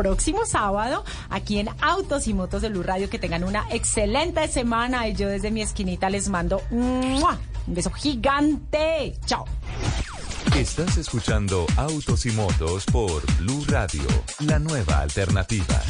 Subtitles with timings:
[0.00, 5.06] Próximo sábado, aquí en Autos y Motos de Blue Radio, que tengan una excelente semana
[5.06, 7.22] y yo desde mi esquinita les mando un
[7.66, 9.12] beso gigante.
[9.26, 9.44] Chao.
[10.56, 14.06] Estás escuchando Autos y Motos por Blue Radio,
[14.46, 15.82] la nueva alternativa.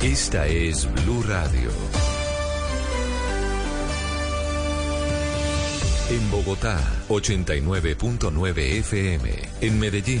[0.00, 1.70] Esta es Blue Radio.
[6.10, 6.78] En Bogotá,
[7.08, 9.30] 89.9 FM.
[9.60, 10.20] En Medellín,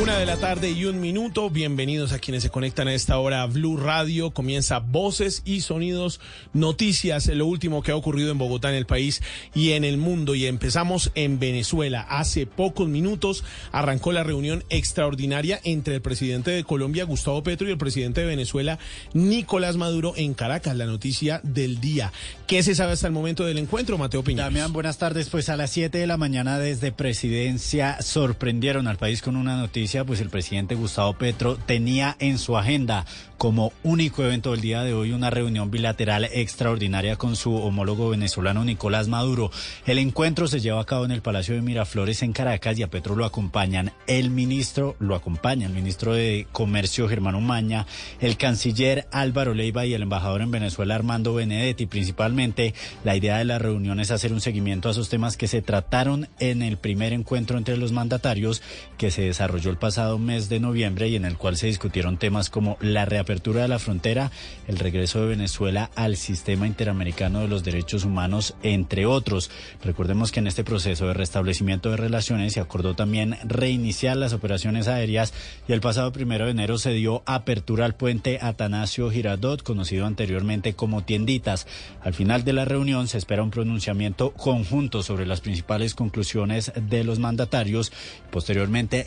[0.00, 1.50] Una de la tarde y un minuto.
[1.50, 4.30] Bienvenidos a quienes se conectan a esta hora a Blue Radio.
[4.30, 6.20] Comienza Voces y Sonidos,
[6.52, 9.20] noticias, lo último que ha ocurrido en Bogotá, en el país
[9.54, 10.36] y en el mundo.
[10.36, 12.06] Y empezamos en Venezuela.
[12.08, 13.42] Hace pocos minutos
[13.72, 18.28] arrancó la reunión extraordinaria entre el presidente de Colombia, Gustavo Petro, y el presidente de
[18.28, 18.78] Venezuela,
[19.14, 20.76] Nicolás Maduro, en Caracas.
[20.76, 22.12] La noticia del día.
[22.46, 24.44] ¿Qué se sabe hasta el momento del encuentro, Mateo Piña?
[24.44, 25.28] Damián, buenas tardes.
[25.28, 29.87] Pues a las 7 de la mañana desde Presidencia sorprendieron al país con una noticia
[29.88, 33.06] pues el presidente Gustavo Petro tenía en su agenda
[33.38, 38.64] como único evento del día de hoy una reunión bilateral extraordinaria con su homólogo venezolano
[38.64, 39.50] Nicolás Maduro.
[39.86, 42.90] El encuentro se lleva a cabo en el Palacio de Miraflores en Caracas y a
[42.90, 47.86] Petro lo acompañan el ministro, lo acompaña el ministro de Comercio Germano Maña,
[48.20, 51.86] el canciller Álvaro Leiva y el embajador en Venezuela Armando Benedetti.
[51.86, 52.74] Principalmente
[53.04, 56.28] la idea de la reunión es hacer un seguimiento a esos temas que se trataron
[56.40, 58.62] en el primer encuentro entre los mandatarios
[58.98, 62.50] que se desarrolló el pasado mes de noviembre y en el cual se discutieron temas
[62.50, 64.32] como la reapertura apertura de la frontera,
[64.66, 69.50] el regreso de Venezuela al sistema interamericano de los derechos humanos, entre otros.
[69.84, 74.88] Recordemos que en este proceso de restablecimiento de relaciones se acordó también reiniciar las operaciones
[74.88, 75.34] aéreas
[75.68, 80.72] y el pasado primero de enero se dio apertura al puente Atanasio Girardot, conocido anteriormente
[80.72, 81.66] como Tienditas.
[82.02, 87.04] Al final de la reunión se espera un pronunciamiento conjunto sobre las principales conclusiones de
[87.04, 87.92] los mandatarios.
[88.30, 89.04] Posteriormente,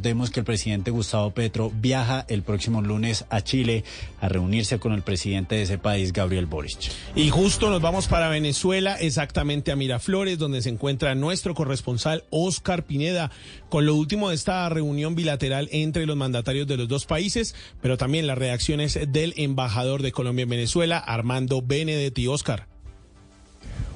[0.00, 3.84] recordemos que el presidente Gustavo Petro viaja el próximo lunes a Chile
[4.22, 6.90] a reunirse con el presidente de ese país, Gabriel Boric.
[7.14, 12.84] Y justo nos vamos para Venezuela, exactamente a Miraflores, donde se encuentra nuestro corresponsal Oscar
[12.84, 13.30] Pineda,
[13.68, 17.98] con lo último de esta reunión bilateral entre los mandatarios de los dos países, pero
[17.98, 22.26] también las reacciones del embajador de Colombia en Venezuela, Armando Benedetti.
[22.26, 22.69] Oscar.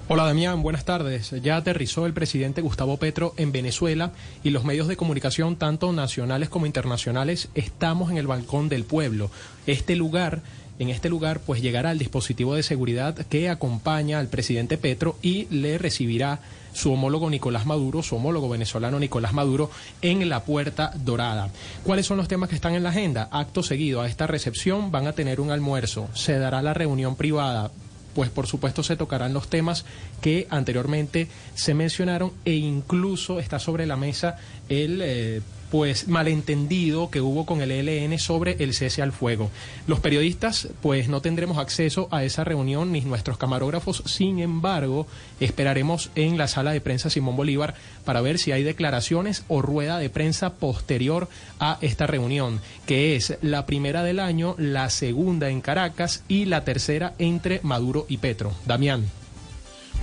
[0.07, 1.31] Hola Damián, buenas tardes.
[1.43, 6.51] Ya aterrizó el presidente Gustavo Petro en Venezuela y los medios de comunicación, tanto nacionales
[6.51, 9.31] como internacionales, estamos en el balcón del pueblo.
[9.67, 10.43] Este lugar,
[10.79, 15.47] en este lugar, pues llegará el dispositivo de seguridad que acompaña al presidente Petro y
[15.47, 16.41] le recibirá
[16.75, 19.71] su homólogo Nicolás Maduro, su homólogo venezolano Nicolás Maduro,
[20.03, 21.49] en la Puerta Dorada.
[21.83, 23.31] ¿Cuáles son los temas que están en la agenda?
[23.33, 27.71] Acto seguido a esta recepción van a tener un almuerzo, se dará la reunión privada
[28.15, 29.85] pues por supuesto se tocarán los temas
[30.21, 34.39] que anteriormente se mencionaron e incluso está sobre la mesa
[34.69, 35.01] el...
[35.03, 35.43] Eh,
[35.75, 39.51] pues malentendido que hubo con el ELN sobre el cese al fuego.
[39.89, 45.09] Los periodistas pues no tendremos acceso a esa reunión ni nuestros camarógrafos, sin embargo,
[45.41, 47.75] esperaremos en la sala de prensa Simón Bolívar
[48.05, 51.29] para ver si hay declaraciones o rueda de prensa posterior
[51.59, 56.63] a esta reunión, que es la primera del año, la segunda en Caracas y la
[56.63, 58.53] tercera entre Maduro y Petro.
[58.65, 59.24] Damián.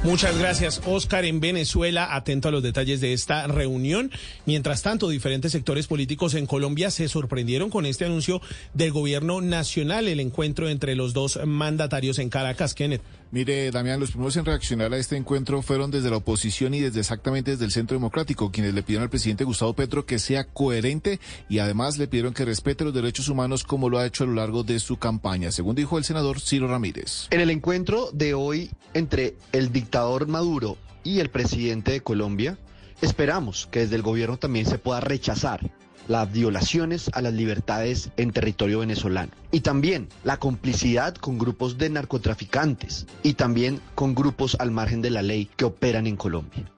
[0.03, 1.25] Muchas gracias, Oscar.
[1.25, 4.11] En Venezuela, atento a los detalles de esta reunión.
[4.47, 8.41] Mientras tanto, diferentes sectores políticos en Colombia se sorprendieron con este anuncio
[8.73, 12.73] del gobierno nacional, el encuentro entre los dos mandatarios en Caracas.
[12.73, 13.01] Kenneth.
[13.33, 16.99] Mire, Damián, los primeros en reaccionar a este encuentro fueron desde la oposición y desde
[16.99, 21.21] exactamente desde el Centro Democrático, quienes le pidieron al presidente Gustavo Petro que sea coherente
[21.47, 24.33] y además le pidieron que respete los derechos humanos como lo ha hecho a lo
[24.33, 27.27] largo de su campaña, según dijo el senador Ciro Ramírez.
[27.29, 30.75] En el encuentro de hoy entre el dictador Maduro
[31.05, 32.57] y el presidente de Colombia,
[33.01, 35.71] esperamos que desde el gobierno también se pueda rechazar
[36.11, 39.31] las violaciones a las libertades en territorio venezolano.
[39.51, 45.09] Y también la complicidad con grupos de narcotraficantes y también con grupos al margen de
[45.09, 46.69] la ley que operan en Colombia.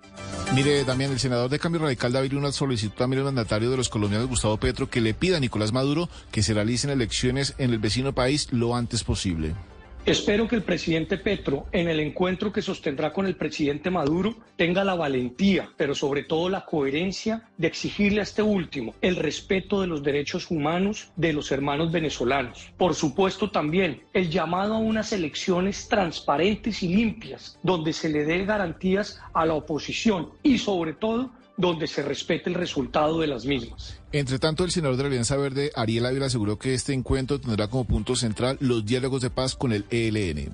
[0.54, 3.90] Mire, también el senador de Cambio Radical David Luna solicitó también al mandatario de los
[3.90, 7.80] colombianos Gustavo Petro que le pida a Nicolás Maduro que se realicen elecciones en el
[7.80, 9.56] vecino país lo antes posible.
[10.06, 14.84] Espero que el presidente Petro, en el encuentro que sostendrá con el presidente Maduro, tenga
[14.84, 19.88] la valentía, pero sobre todo la coherencia de exigirle a este último el respeto de
[19.88, 22.74] los derechos humanos de los hermanos venezolanos.
[22.76, 28.44] Por supuesto también el llamado a unas elecciones transparentes y limpias, donde se le dé
[28.44, 34.03] garantías a la oposición y sobre todo donde se respete el resultado de las mismas.
[34.14, 37.68] Entre tanto, el senador de la Alianza Verde, Ariel Ávila, aseguró que este encuentro tendrá
[37.68, 40.52] como punto central los diálogos de paz con el ELN.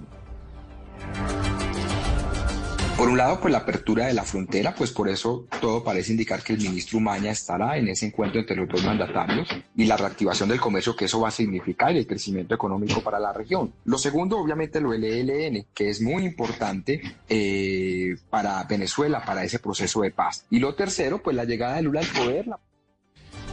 [2.98, 6.42] Por un lado, pues la apertura de la frontera, pues por eso todo parece indicar
[6.42, 10.48] que el ministro Umaña estará en ese encuentro entre los dos mandatarios y la reactivación
[10.48, 13.74] del comercio que eso va a significar y el crecimiento económico para la región.
[13.84, 19.60] Lo segundo, obviamente, lo del ELN, que es muy importante eh, para Venezuela, para ese
[19.60, 20.46] proceso de paz.
[20.50, 22.48] Y lo tercero, pues la llegada de Lula al poder.
[22.48, 22.58] La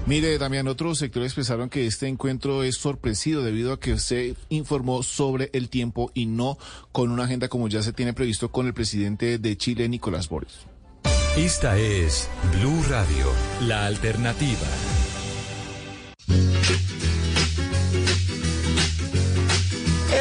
[0.07, 5.03] Mire, también otros sectores pensaron que este encuentro es sorpresivo debido a que se informó
[5.03, 6.59] sobre el tiempo y no
[6.93, 10.53] con una agenda como ya se tiene previsto con el presidente de Chile, Nicolás Boris.
[11.37, 13.33] Esta es Blue Radio,
[13.63, 14.69] la alternativa.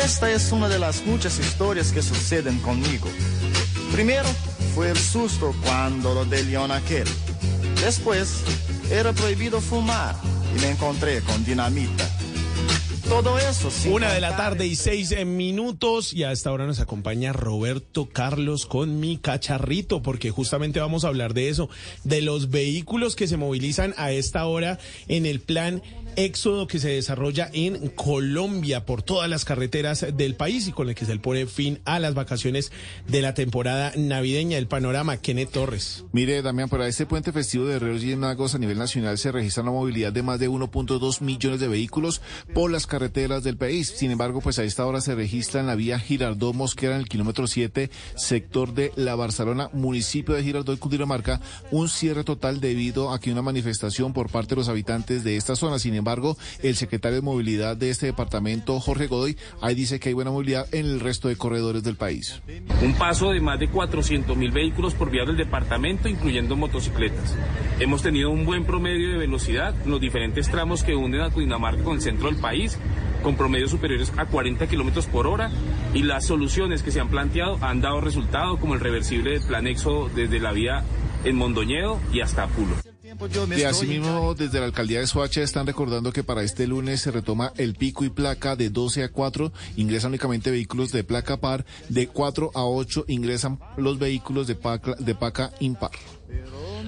[0.04, 3.08] Esta es una de las muchas historias que suceden conmigo.
[3.92, 4.28] Primero
[4.74, 7.08] fue el susto cuando lo de León aquel.
[7.82, 8.44] Después
[8.92, 10.16] era prohibido fumar
[10.56, 12.10] y me encontré con dinamita.
[13.08, 13.70] Todo eso.
[13.92, 18.66] Una de la tarde y seis minutos y a esta hora nos acompaña Roberto Carlos
[18.66, 21.70] con mi cacharrito porque justamente vamos a hablar de eso,
[22.04, 25.84] de los vehículos que se movilizan a esta hora en el plan
[26.16, 30.96] éxodo que se desarrolla en Colombia por todas las carreteras del país y con el
[30.96, 32.72] que se le pone fin a las vacaciones
[33.08, 34.58] de la temporada navideña.
[34.58, 36.06] El panorama, Kenneth Torres.
[36.12, 39.72] Mire, Damián, para este puente festivo de Reos y a nivel nacional se registra una
[39.72, 42.22] movilidad de más de 1.2 millones de vehículos
[42.54, 43.94] por las carreteras del país.
[43.96, 47.10] Sin embargo, pues a esta hora se registra en la vía Girardot Mosquera en el
[47.10, 51.42] kilómetro 7, sector de La Barcelona, municipio de Girardot, Cundinamarca,
[51.72, 55.56] un cierre total debido a que una manifestación por parte de los habitantes de esta
[55.56, 55.80] zona.
[55.80, 56.05] Sin embargo,
[56.62, 60.68] el secretario de movilidad de este departamento, Jorge Godoy, ahí dice que hay buena movilidad
[60.74, 62.42] en el resto de corredores del país.
[62.82, 67.36] Un paso de más de 400 mil vehículos por vía del departamento, incluyendo motocicletas.
[67.80, 71.84] Hemos tenido un buen promedio de velocidad en los diferentes tramos que unen a Cundinamarca
[71.84, 72.78] con el centro del país
[73.26, 75.50] con promedios superiores a 40 kilómetros por hora
[75.96, 79.66] y las soluciones que se han planteado han dado resultado como el reversible del plan
[79.66, 80.84] EXO desde la vía
[81.24, 82.85] en Mondoñedo y hasta Pulo.
[83.58, 87.54] Y asimismo, desde la alcaldía de Soacha están recordando que para este lunes se retoma
[87.58, 92.08] el pico y placa de 12 a 4, ingresan únicamente vehículos de placa par, de
[92.08, 95.92] 4 a 8 ingresan los vehículos de placa, de placa impar.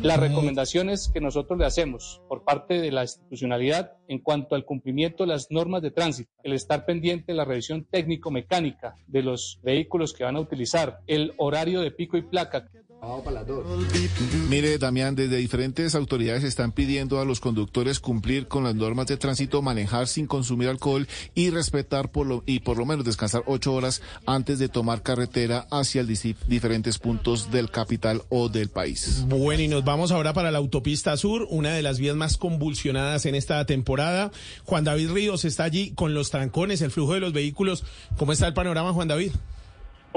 [0.01, 5.23] Las recomendaciones que nosotros le hacemos por parte de la institucionalidad en cuanto al cumplimiento
[5.23, 10.13] de las normas de tránsito, el estar pendiente de la revisión técnico-mecánica de los vehículos
[10.13, 12.69] que van a utilizar, el horario de pico y placa.
[14.49, 19.17] Mire, Damián, desde diferentes autoridades están pidiendo a los conductores cumplir con las normas de
[19.17, 23.73] tránsito, manejar sin consumir alcohol y respetar por lo, y por lo menos descansar ocho
[23.73, 29.25] horas antes de tomar carretera hacia el diferentes puntos del capital o del país.
[29.27, 33.25] Bueno, y nos vamos ahora para la autopista sur, una de las vías más convulsionadas
[33.25, 34.31] en esta temporada.
[34.65, 37.83] Juan David Ríos está allí con los trancones, el flujo de los vehículos.
[38.17, 39.31] ¿Cómo está el panorama, Juan David?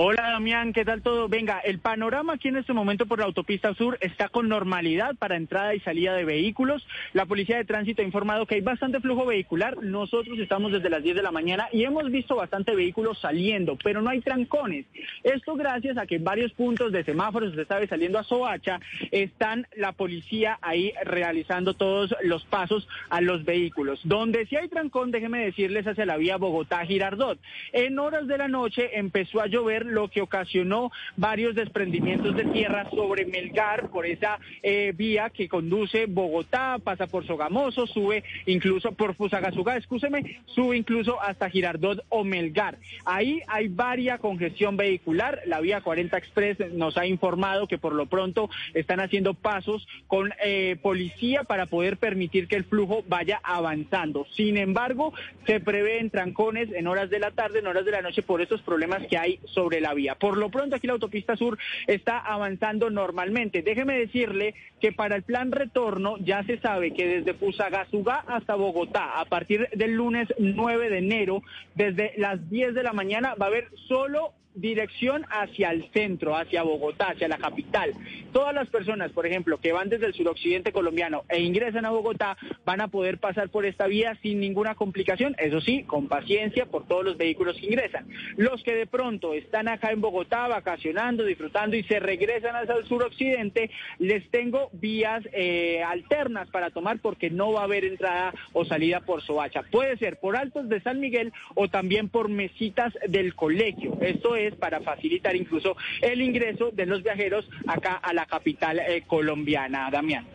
[0.02, 1.28] Hola Damián, ¿qué tal todo?
[1.28, 5.36] Venga, el panorama aquí en este momento por la autopista sur está con normalidad para
[5.36, 6.86] entrada y salida de vehículos.
[7.12, 9.76] La policía de tránsito ha informado que hay bastante flujo vehicular.
[9.82, 14.00] Nosotros estamos desde las 10 de la mañana y hemos visto bastante vehículos saliendo, pero
[14.00, 14.86] no hay trancones.
[15.22, 18.80] Esto gracias a que en varios puntos de semáforos, usted sabe, saliendo a Soacha,
[19.10, 24.00] están la policía ahí realizando todos los pasos a los vehículos.
[24.04, 27.38] Donde sí hay trancón, déjeme decirles, hacia la vía Bogotá-Girardot.
[27.74, 32.88] En horas de la noche empezó a llover lo que ocasionó varios desprendimientos de tierra
[32.90, 39.14] sobre Melgar por esa eh, vía que conduce Bogotá, pasa por Sogamoso, sube incluso por
[39.14, 42.78] Fusagasugá, escúcheme, sube incluso hasta Girardot o Melgar.
[43.04, 45.40] Ahí hay varia congestión vehicular.
[45.46, 50.32] La vía 40 Express nos ha informado que por lo pronto están haciendo pasos con
[50.44, 54.26] eh, policía para poder permitir que el flujo vaya avanzando.
[54.36, 55.12] Sin embargo,
[55.46, 58.62] se prevén trancones en horas de la tarde, en horas de la noche por estos
[58.62, 60.14] problemas que hay sobre la vía.
[60.14, 63.60] Por lo pronto aquí la autopista sur está avanzando normalmente.
[63.60, 69.20] Déjeme decirle que para el plan retorno ya se sabe que desde Fusagasugá hasta Bogotá,
[69.20, 71.42] a partir del lunes 9 de enero,
[71.74, 76.62] desde las 10 de la mañana va a haber solo dirección hacia el centro, hacia
[76.62, 77.92] Bogotá, hacia la capital.
[78.32, 82.36] Todas las personas, por ejemplo, que van desde el suroccidente colombiano e ingresan a Bogotá,
[82.64, 86.86] van a poder pasar por esta vía sin ninguna complicación, eso sí, con paciencia por
[86.86, 88.06] todos los vehículos que ingresan.
[88.36, 92.86] Los que de pronto están acá en Bogotá vacacionando, disfrutando y se regresan hacia el
[92.86, 98.64] suroccidente, les tengo vías eh, alternas para tomar porque no va a haber entrada o
[98.64, 99.62] salida por Soacha.
[99.70, 103.96] Puede ser por Altos de San Miguel o también por Mesitas del Colegio.
[104.00, 109.04] Esto es para facilitar incluso el ingreso de los viajeros acá a la capital eh,
[109.06, 109.90] colombiana.
[109.90, 110.26] Damián.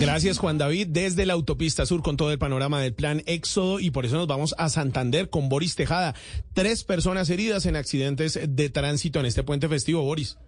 [0.00, 3.90] Gracias Juan David, desde la autopista sur con todo el panorama del plan Éxodo y
[3.90, 6.14] por eso nos vamos a Santander con Boris Tejada.
[6.54, 10.38] Tres personas heridas en accidentes de tránsito en este puente festivo, Boris.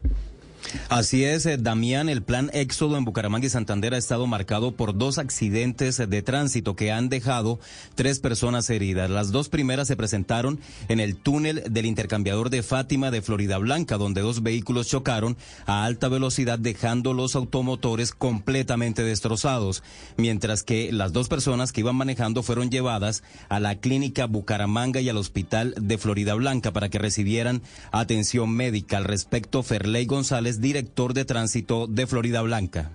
[0.89, 4.97] Así es, eh, Damián, el plan Éxodo en Bucaramanga y Santander ha estado marcado por
[4.97, 7.59] dos accidentes de tránsito que han dejado
[7.95, 9.11] tres personas heridas.
[9.11, 13.99] Las dos primeras se presentaron en el túnel del intercambiador de Fátima de Florida Blanca,
[13.99, 15.37] donde dos vehículos chocaron
[15.67, 19.83] a alta velocidad dejando los automotores completamente destrozados,
[20.17, 25.09] mientras que las dos personas que iban manejando fueron llevadas a la clínica Bucaramanga y
[25.09, 28.97] al hospital de Florida Blanca para que recibieran atención médica.
[28.99, 32.93] Al respecto, Ferley González director de tránsito de Florida Blanca.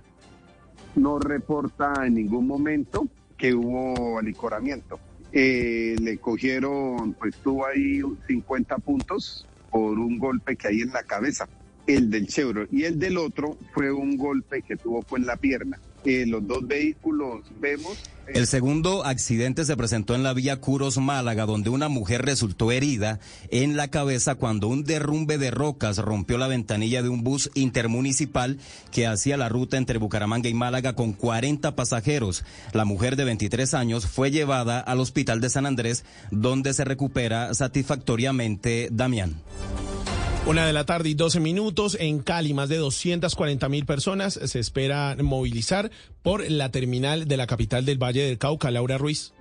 [0.95, 3.07] No reporta en ningún momento
[3.37, 4.99] que hubo alicoramiento.
[5.31, 11.03] Eh, le cogieron, pues tuvo ahí 50 puntos por un golpe que hay en la
[11.03, 11.47] cabeza,
[11.85, 15.35] el del Chevro, y el del otro fue un golpe que tuvo fue en la
[15.35, 15.77] pierna.
[16.09, 17.97] Eh, los dos vehículos vemos
[18.33, 23.19] el segundo accidente se presentó en la vía Curos Málaga, donde una mujer resultó herida
[23.51, 28.57] en la cabeza cuando un derrumbe de rocas rompió la ventanilla de un bus intermunicipal
[28.91, 32.43] que hacía la ruta entre Bucaramanga y Málaga con 40 pasajeros.
[32.73, 37.53] La mujer de 23 años fue llevada al hospital de San Andrés, donde se recupera
[37.53, 39.35] satisfactoriamente Damián.
[40.47, 41.97] Una de la tarde y 12 minutos.
[41.99, 45.91] En Cali, más de 240 mil personas se espera movilizar
[46.23, 48.71] por la terminal de la capital del Valle del Cauca.
[48.71, 49.33] Laura Ruiz.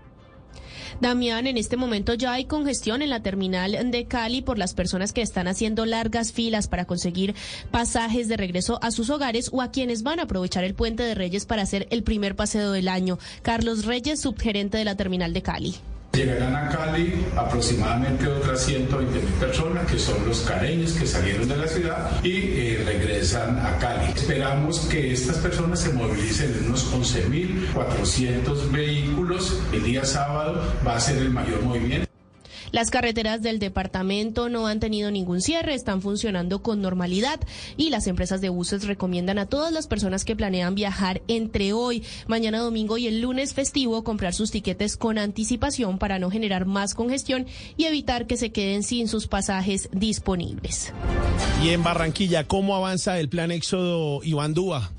[1.01, 5.13] Damián, en este momento ya hay congestión en la terminal de Cali por las personas
[5.13, 7.37] que están haciendo largas filas para conseguir
[7.71, 11.15] pasajes de regreso a sus hogares o a quienes van a aprovechar el puente de
[11.15, 13.21] Reyes para hacer el primer paseo del año.
[13.43, 15.77] Carlos Reyes, subgerente de la terminal de Cali.
[16.17, 21.59] Llegarán a Cali aproximadamente otras 120 mil personas, que son los careños que salieron de
[21.59, 24.13] la ciudad y eh, regresan a Cali.
[24.17, 29.61] Esperamos que estas personas se movilicen en unos 11.400 vehículos.
[29.75, 32.16] El día sábado va a ser el mayor movimiento.
[32.73, 37.41] Las carreteras del departamento no han tenido ningún cierre, están funcionando con normalidad
[37.77, 42.03] y las empresas de buses recomiendan a todas las personas que planean viajar entre hoy,
[42.27, 46.95] mañana domingo y el lunes festivo comprar sus tiquetes con anticipación para no generar más
[46.95, 47.47] congestión
[47.77, 50.93] y evitar que se queden sin sus pasajes disponibles.
[51.63, 54.93] Y en Barranquilla, ¿cómo avanza el plan Éxodo Ibandúa?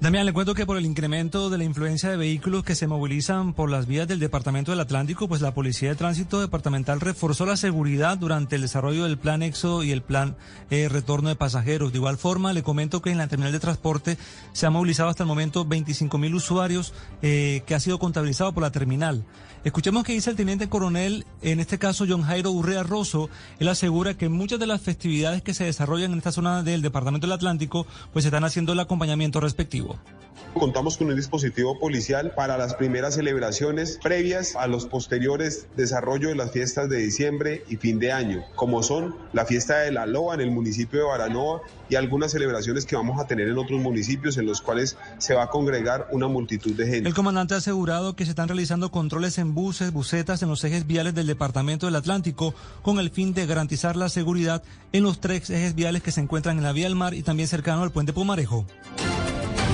[0.00, 3.52] Damián, le cuento que por el incremento de la influencia de vehículos que se movilizan
[3.52, 7.56] por las vías del Departamento del Atlántico, pues la Policía de Tránsito Departamental reforzó la
[7.56, 10.36] seguridad durante el desarrollo del plan Éxodo y el plan
[10.70, 11.90] eh, Retorno de Pasajeros.
[11.90, 14.18] De igual forma, le comento que en la terminal de transporte
[14.52, 18.62] se han movilizado hasta el momento 25 mil usuarios eh, que ha sido contabilizado por
[18.62, 19.24] la terminal.
[19.64, 23.28] Escuchemos qué dice el teniente coronel, en este caso John Jairo Urrea Rosso.
[23.58, 27.26] Él asegura que muchas de las festividades que se desarrollan en esta zona del Departamento
[27.26, 29.87] del Atlántico, pues están haciendo el acompañamiento respectivo.
[29.88, 30.18] Dispositivo.
[30.54, 36.34] Contamos con un dispositivo policial para las primeras celebraciones previas a los posteriores desarrollo de
[36.34, 40.34] las fiestas de diciembre y fin de año, como son la fiesta de la Loa
[40.34, 44.36] en el municipio de Baranoa y algunas celebraciones que vamos a tener en otros municipios
[44.36, 47.08] en los cuales se va a congregar una multitud de gente.
[47.08, 50.86] El comandante ha asegurado que se están realizando controles en buses, busetas en los ejes
[50.86, 55.50] viales del Departamento del Atlántico con el fin de garantizar la seguridad en los tres
[55.50, 58.12] ejes viales que se encuentran en la vía del mar y también cercano al puente
[58.12, 58.66] Pumarejo.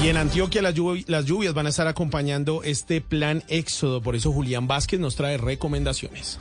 [0.02, 4.02] Y en Antioquia las, lluvias, van a estar acompañando este plan éxodo.
[4.02, 6.38] Por eso Julián Vázquez nos trae recomendaciones.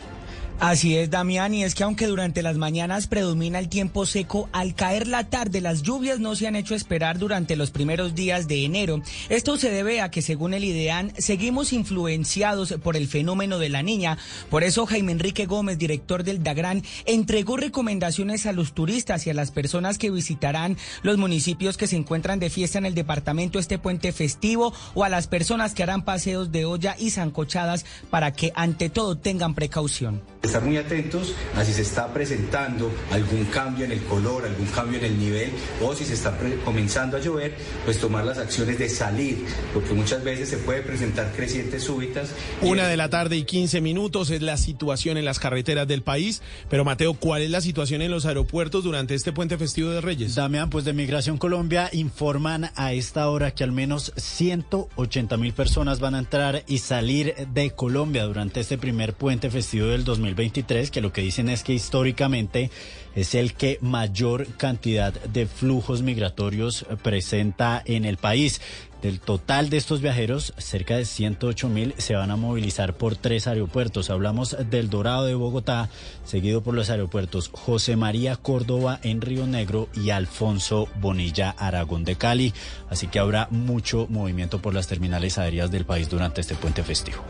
[0.60, 4.76] Así es, Damián, y es que aunque durante las mañanas predomina el tiempo seco, al
[4.76, 8.64] caer la tarde las lluvias no se han hecho esperar durante los primeros días de
[8.64, 9.02] enero.
[9.28, 13.84] Esto se debe a que, según el IDEAN, seguimos influenciados por el fenómeno de la
[13.84, 14.18] niña.
[14.50, 19.34] Por eso, Jaime Enrique Gómez, director del DAGRAN, entregó recomendaciones a los turistas y a
[19.34, 23.80] las personas que visitarán los municipios que se encuentran de fiesta en el departamento este
[23.80, 28.54] puente festivo o a las personas que harán paseos de olla y zancochadas para que,
[28.56, 33.94] ante todo, tengan precaución estar muy atentos a si se está presentando algún cambio en
[33.94, 37.98] el color, algún cambio en el nivel o si se está comenzando a llover, pues
[37.98, 42.32] tomar las acciones de salir, porque muchas veces se puede presentar crecientes súbitas.
[42.62, 46.42] Una de la tarde y 15 minutos es la situación en las carreteras del país,
[46.70, 50.36] pero Mateo, ¿cuál es la situación en los aeropuertos durante este puente festivo de Reyes?
[50.36, 56.02] Damián, pues de Migración Colombia informan a esta hora que al menos 180 mil personas
[56.02, 61.02] van a entrar y salir de Colombia durante este primer puente festivo del 2020 que
[61.02, 62.70] lo que dicen es que históricamente
[63.16, 68.62] es el que mayor cantidad de flujos migratorios presenta en el país.
[69.04, 73.48] Del total de estos viajeros, cerca de 108 mil se van a movilizar por tres
[73.48, 74.10] aeropuertos.
[74.10, 75.90] Hablamos del Dorado de Bogotá,
[76.24, 82.16] seguido por los aeropuertos José María Córdoba en Río Negro y Alfonso Bonilla Aragón de
[82.16, 82.54] Cali.
[82.90, 87.22] Así que habrá mucho movimiento por las terminales aéreas del país durante este puente festivo.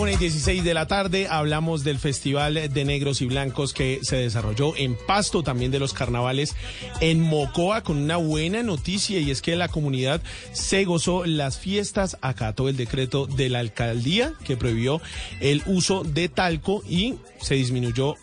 [0.00, 3.74] A la 1 y 16 de la tarde hablamos del Festival de Negros y Blancos
[3.74, 6.56] que se desarrolló en Pasto, también de los carnavales
[7.02, 12.16] en Mocoa, con una buena noticia y es que la comunidad se gozó las fiestas,
[12.22, 15.02] acató el decreto de la alcaldía que prohibió
[15.40, 18.14] el uso de talco y se disminuyó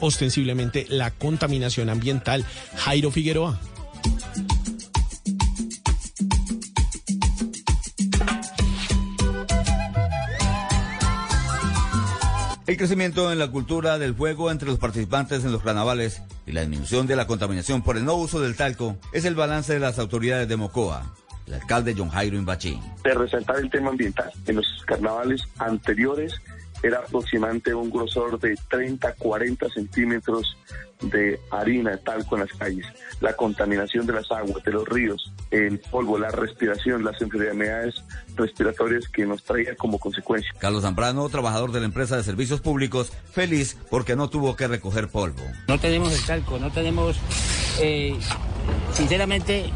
[0.00, 2.46] ostensiblemente la contaminación ambiental.
[2.76, 3.60] Jairo Figueroa.
[12.66, 16.62] El crecimiento en la cultura del fuego entre los participantes en los carnavales y la
[16.62, 20.00] disminución de la contaminación por el no uso del talco es el balance de las
[20.00, 21.14] autoridades de Mocoa.
[21.46, 22.80] El alcalde John Jairo Imbachín.
[23.04, 24.32] De resaltar el tema ambiental.
[24.48, 26.34] En los carnavales anteriores
[26.82, 30.56] era aproximadamente un grosor de 30, 40 centímetros
[31.02, 32.86] de harina de talco en las calles,
[33.20, 38.02] la contaminación de las aguas, de los ríos, el polvo, la respiración, las enfermedades
[38.34, 40.50] respiratorias que nos traía como consecuencia.
[40.58, 45.08] Carlos Zambrano, trabajador de la empresa de servicios públicos, feliz porque no tuvo que recoger
[45.08, 45.42] polvo.
[45.68, 47.16] No tenemos el talco, no tenemos,
[47.80, 48.16] eh,
[48.92, 49.70] sinceramente,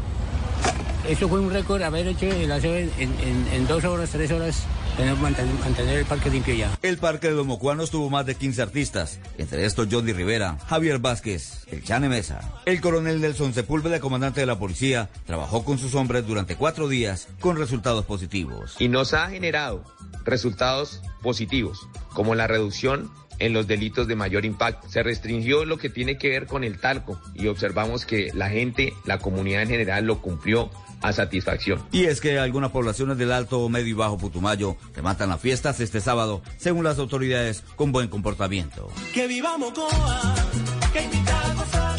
[1.07, 4.65] eso fue un récord haber hecho el aseo en, en, en dos horas, tres horas
[4.97, 6.77] tenemos que mantener, mantener, el parque limpio ya.
[6.81, 10.99] El Parque de los Mocuanos tuvo más de 15 artistas, entre estos Johnny Rivera, Javier
[10.99, 12.41] Vázquez, el Chane Mesa.
[12.65, 17.29] El coronel Nelson Sepúlveda, comandante de la policía, trabajó con sus hombres durante cuatro días
[17.39, 18.75] con resultados positivos.
[18.79, 19.83] Y nos ha generado
[20.25, 23.09] resultados positivos, como la reducción
[23.41, 24.89] en los delitos de mayor impacto.
[24.89, 28.93] Se restringió lo que tiene que ver con el talco y observamos que la gente,
[29.05, 30.69] la comunidad en general lo cumplió
[31.01, 31.83] a satisfacción.
[31.91, 35.99] Y es que algunas poblaciones del Alto, Medio y Bajo Putumayo levantan las fiestas este
[35.99, 38.87] sábado, según las autoridades, con buen comportamiento.
[39.13, 40.80] Que vivamos que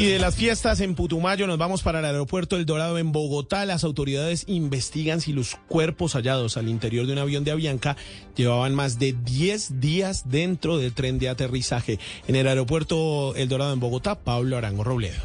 [0.02, 3.64] y de las fiestas en Putumayo nos vamos para el aeropuerto El Dorado en Bogotá.
[3.66, 7.96] Las autoridades investigan si los cuerpos hallados al interior de un avión de Avianca
[8.35, 12.00] llevaban más de 10 días dentro del tren de aterrizaje.
[12.26, 15.22] En el aeropuerto El Dorado en Bogotá, Pablo Arango Robledo.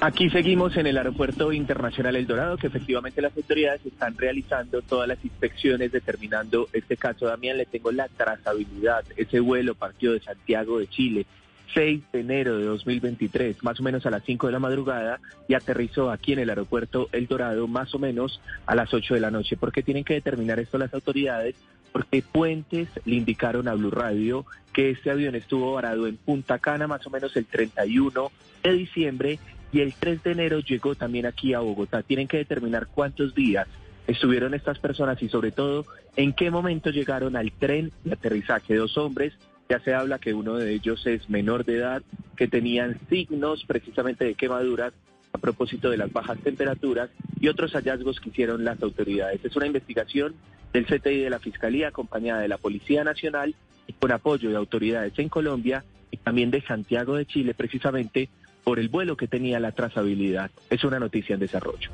[0.00, 5.08] Aquí seguimos en el Aeropuerto Internacional El Dorado, que efectivamente las autoridades están realizando todas
[5.08, 7.26] las inspecciones, determinando este caso.
[7.26, 9.04] Damián, le tengo la trazabilidad.
[9.16, 11.26] Ese vuelo partió de Santiago de Chile
[11.74, 15.54] 6 de enero de 2023, más o menos a las 5 de la madrugada, y
[15.54, 19.30] aterrizó aquí en el aeropuerto El Dorado más o menos a las 8 de la
[19.30, 19.56] noche.
[19.56, 21.54] ¿Por qué tienen que determinar esto las autoridades?
[21.96, 26.86] porque puentes le indicaron a Blue Radio que este avión estuvo varado en Punta Cana
[26.86, 28.30] más o menos el 31
[28.62, 29.38] de diciembre
[29.72, 32.02] y el 3 de enero llegó también aquí a Bogotá.
[32.02, 33.66] Tienen que determinar cuántos días
[34.06, 38.74] estuvieron estas personas y sobre todo en qué momento llegaron al tren de aterrizaje.
[38.74, 39.32] Dos hombres,
[39.68, 42.02] ya se habla que uno de ellos es menor de edad,
[42.36, 44.92] que tenían signos precisamente de quemaduras
[45.32, 49.44] a propósito de las bajas temperaturas y otros hallazgos que hicieron las autoridades.
[49.44, 50.34] Es una investigación
[50.72, 53.54] del CTI de la Fiscalía acompañada de la Policía Nacional
[53.86, 58.28] y con apoyo de autoridades en Colombia y también de Santiago de Chile precisamente
[58.66, 60.50] por el vuelo que tenía la trazabilidad.
[60.70, 61.88] Es una noticia en desarrollo.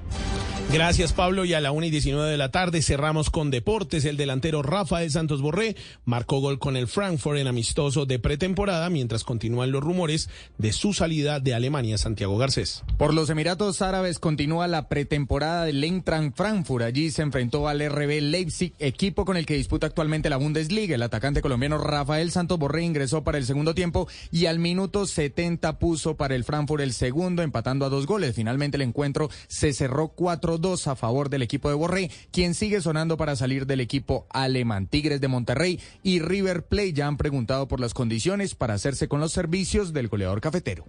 [0.73, 1.45] Gracias, Pablo.
[1.45, 4.07] Y a la 1 y 19 de la tarde cerramos con deportes.
[4.07, 9.23] El delantero Rafael Santos Borré marcó gol con el Frankfurt en amistoso de pretemporada, mientras
[9.23, 12.85] continúan los rumores de su salida de Alemania, Santiago Garcés.
[12.97, 16.87] Por los Emiratos Árabes continúa la pretemporada del Eintracht Frankfurt.
[16.87, 20.95] Allí se enfrentó al RB Leipzig, equipo con el que disputa actualmente la Bundesliga.
[20.95, 25.79] El atacante colombiano Rafael Santos Borré ingresó para el segundo tiempo y al minuto 70
[25.79, 28.35] puso para el Frankfurt el segundo, empatando a dos goles.
[28.35, 32.81] Finalmente el encuentro se cerró 4 dos a favor del equipo de Borré, quien sigue
[32.81, 34.87] sonando para salir del equipo alemán.
[34.87, 39.21] Tigres de Monterrey y River Plate ya han preguntado por las condiciones para hacerse con
[39.21, 40.85] los servicios del goleador cafetero.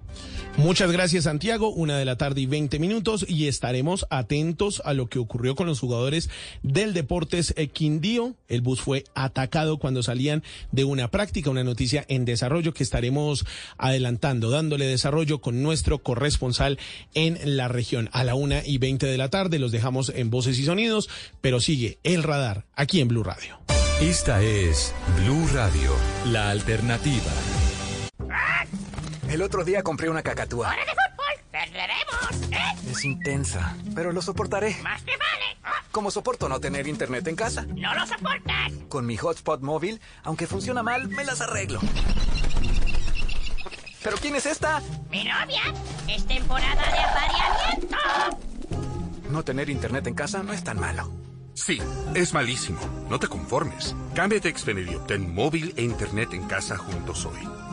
[0.58, 1.70] Muchas gracias, Santiago.
[1.70, 5.68] Una de la tarde y 20 minutos y estaremos atentos a lo que ocurrió con
[5.68, 6.30] los jugadores
[6.62, 8.36] del Deportes Quindío.
[8.48, 13.46] El bus fue atacado cuando salían de una práctica, una noticia en desarrollo que estaremos
[13.78, 16.78] adelantando, dándole desarrollo con nuestro corresponsal
[17.14, 20.60] en la región a la una y 20 de la tarde los dejamos en voces
[20.60, 21.10] y sonidos,
[21.42, 23.60] pero sigue el radar aquí en Blue Radio.
[24.02, 25.96] Esta es Blue Radio,
[26.26, 27.32] la alternativa.
[29.30, 30.68] El otro día compré una cacatúa.
[30.68, 31.52] ¡Hora de fútbol!
[31.52, 32.52] ¡Perderemos!
[32.52, 32.92] ¿eh?
[32.92, 34.78] Es intensa, pero lo soportaré.
[34.84, 35.80] ¡Más te vale!
[35.92, 37.66] Como soporto no tener internet en casa.
[37.68, 38.72] ¡No lo soportas!
[38.90, 41.80] Con mi hotspot móvil, aunque funciona mal, me las arreglo.
[44.04, 44.82] ¿Pero quién es esta?
[45.10, 45.62] ¡Mi novia!
[46.08, 47.98] ¡Es temporada de apareamiento!
[49.30, 51.10] No tener internet en casa no es tan malo.
[51.54, 51.80] Sí,
[52.14, 52.80] es malísimo.
[53.10, 53.96] No te conformes.
[54.14, 57.73] Cámbiate a Xfinity y obtén móvil e internet en casa juntos hoy.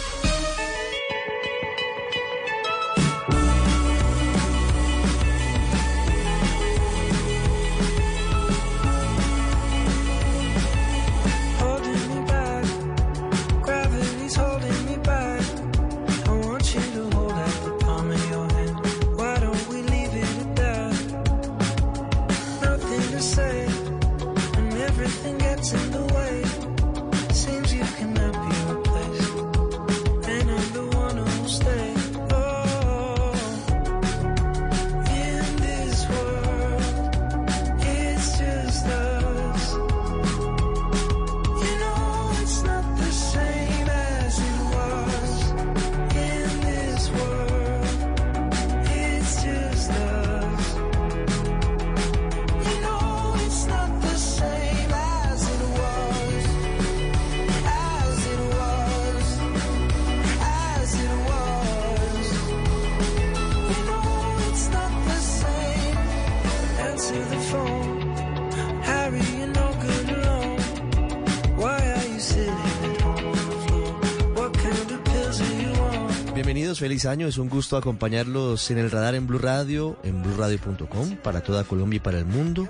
[76.81, 77.27] Feliz año.
[77.27, 81.97] Es un gusto acompañarlos en el radar en Blue Radio, en blueradio.com, para toda Colombia
[81.97, 82.69] y para el mundo.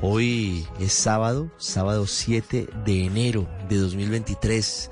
[0.00, 4.90] Hoy es sábado, sábado 7 de enero de 2023.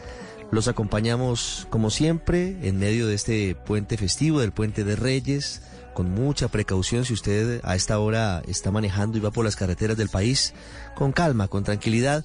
[0.50, 5.62] Los acompañamos como siempre en medio de este puente festivo, del puente de Reyes,
[5.94, 9.96] con mucha precaución si usted a esta hora está manejando y va por las carreteras
[9.96, 10.52] del país,
[10.94, 12.22] con calma, con tranquilidad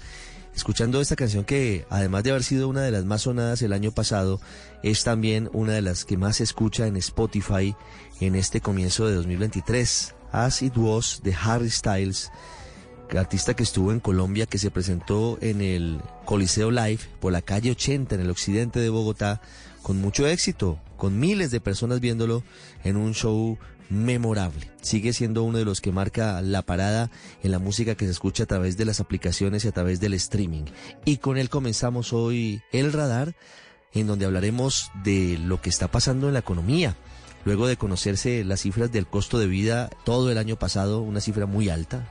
[0.57, 3.91] escuchando esta canción que además de haber sido una de las más sonadas el año
[3.91, 4.41] pasado,
[4.81, 7.75] es también una de las que más se escucha en Spotify
[8.19, 12.31] en este comienzo de 2023, As It Was de Harry Styles.
[13.15, 17.71] artista que estuvo en Colombia, que se presentó en el Coliseo Live por la calle
[17.71, 19.41] 80 en el occidente de Bogotá,
[19.83, 22.43] con mucho éxito, con miles de personas viéndolo
[22.83, 24.71] en un show memorable.
[24.81, 27.09] Sigue siendo uno de los que marca la parada
[27.43, 30.13] en la música que se escucha a través de las aplicaciones y a través del
[30.13, 30.65] streaming.
[31.05, 33.35] Y con él comenzamos hoy el radar,
[33.93, 36.95] en donde hablaremos de lo que está pasando en la economía.
[37.45, 41.45] Luego de conocerse las cifras del costo de vida todo el año pasado, una cifra
[41.45, 42.05] muy alta,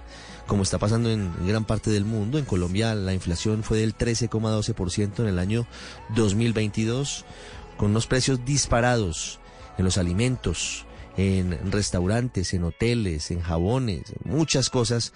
[0.46, 2.38] como está pasando en gran parte del mundo.
[2.38, 5.66] En Colombia la inflación fue del 13,12% en el año
[6.14, 7.26] 2022,
[7.76, 9.40] con unos precios disparados
[9.76, 10.86] en los alimentos,
[11.16, 15.12] en restaurantes, en hoteles, en jabones, muchas cosas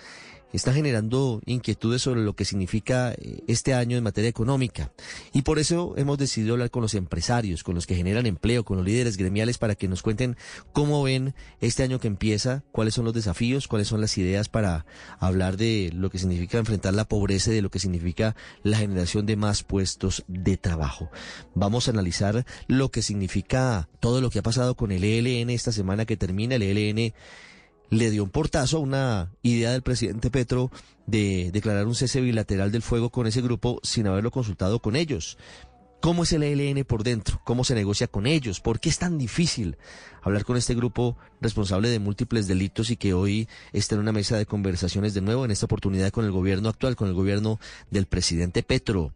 [0.57, 4.93] está generando inquietudes sobre lo que significa eh, este año en materia económica.
[5.33, 8.79] Y por eso hemos decidido hablar con los empresarios, con los que generan empleo, con
[8.79, 10.37] los líderes gremiales, para que nos cuenten
[10.73, 14.87] cómo ven este año que empieza, cuáles son los desafíos, cuáles son las ideas para
[15.19, 19.27] hablar de lo que significa enfrentar la pobreza y de lo que significa la generación
[19.27, 21.11] de más puestos de trabajo.
[21.55, 25.73] Vamos a analizar lo que significa todo lo que ha pasado con el ELN esta
[25.73, 26.57] semana que termina.
[26.57, 27.13] El ELN
[27.90, 30.70] le dio un portazo a una idea del presidente Petro
[31.07, 35.37] de declarar un cese bilateral del fuego con ese grupo sin haberlo consultado con ellos.
[36.00, 37.42] ¿Cómo es el ELN por dentro?
[37.44, 38.61] ¿Cómo se negocia con ellos?
[38.61, 39.76] ¿Por qué es tan difícil
[40.22, 44.38] hablar con este grupo responsable de múltiples delitos y que hoy está en una mesa
[44.38, 48.07] de conversaciones de nuevo, en esta oportunidad con el gobierno actual, con el gobierno del
[48.07, 49.12] presidente Petro?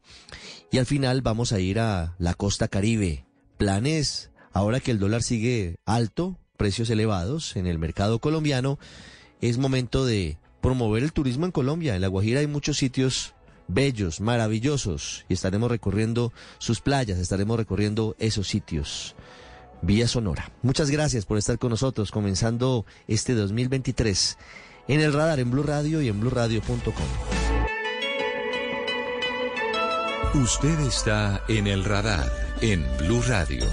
[0.71, 3.25] Y al final vamos a ir a la costa caribe.
[3.57, 8.79] Planes, ahora que el dólar sigue alto, precios elevados en el mercado colombiano,
[9.41, 11.95] es momento de promover el turismo en Colombia.
[11.95, 13.35] En La Guajira hay muchos sitios
[13.69, 19.15] bellos, maravillosos, y estaremos recorriendo sus playas, estaremos recorriendo esos sitios.
[19.83, 20.51] Vía Sonora.
[20.63, 24.39] Muchas gracias por estar con nosotros, comenzando este 2023
[24.89, 26.93] en el radar en Blue Radio y en BlueRadio.com.
[30.43, 33.65] Usted está en el radar en Blue Radio.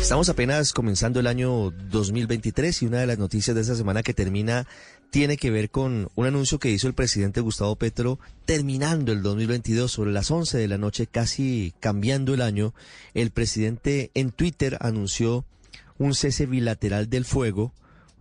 [0.00, 4.14] Estamos apenas comenzando el año 2023 y una de las noticias de esta semana que
[4.14, 4.66] termina
[5.10, 9.92] tiene que ver con un anuncio que hizo el presidente Gustavo Petro terminando el 2022
[9.92, 12.74] sobre las 11 de la noche, casi cambiando el año.
[13.14, 15.44] El presidente en Twitter anunció
[15.98, 17.72] un cese bilateral del fuego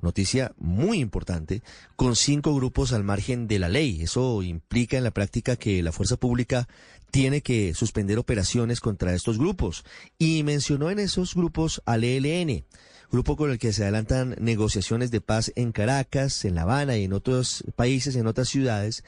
[0.02, 1.62] noticia muy importante,
[1.96, 4.02] con cinco grupos al margen de la ley.
[4.02, 6.68] Eso implica en la práctica que la fuerza pública
[7.12, 9.84] tiene que suspender operaciones contra estos grupos.
[10.18, 12.66] Y mencionó en esos grupos al ELN,
[13.12, 17.06] grupo con el que se adelantan negociaciones de paz en Caracas, en La Habana y
[17.06, 19.04] en otros países, en otras ciudades,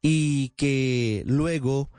[0.00, 1.90] y que luego,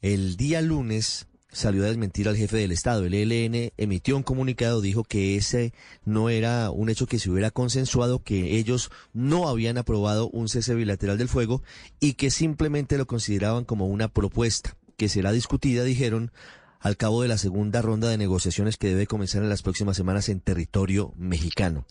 [0.00, 3.04] el día lunes, salió a desmentir al jefe del Estado.
[3.04, 5.72] El ELN emitió un comunicado, dijo que ese
[6.04, 10.74] no era un hecho que se hubiera consensuado, que ellos no habían aprobado un cese
[10.74, 11.62] bilateral del fuego
[12.00, 16.32] y que simplemente lo consideraban como una propuesta que será discutida, dijeron,
[16.80, 20.28] al cabo de la segunda ronda de negociaciones que debe comenzar en las próximas semanas
[20.28, 21.86] en territorio mexicano.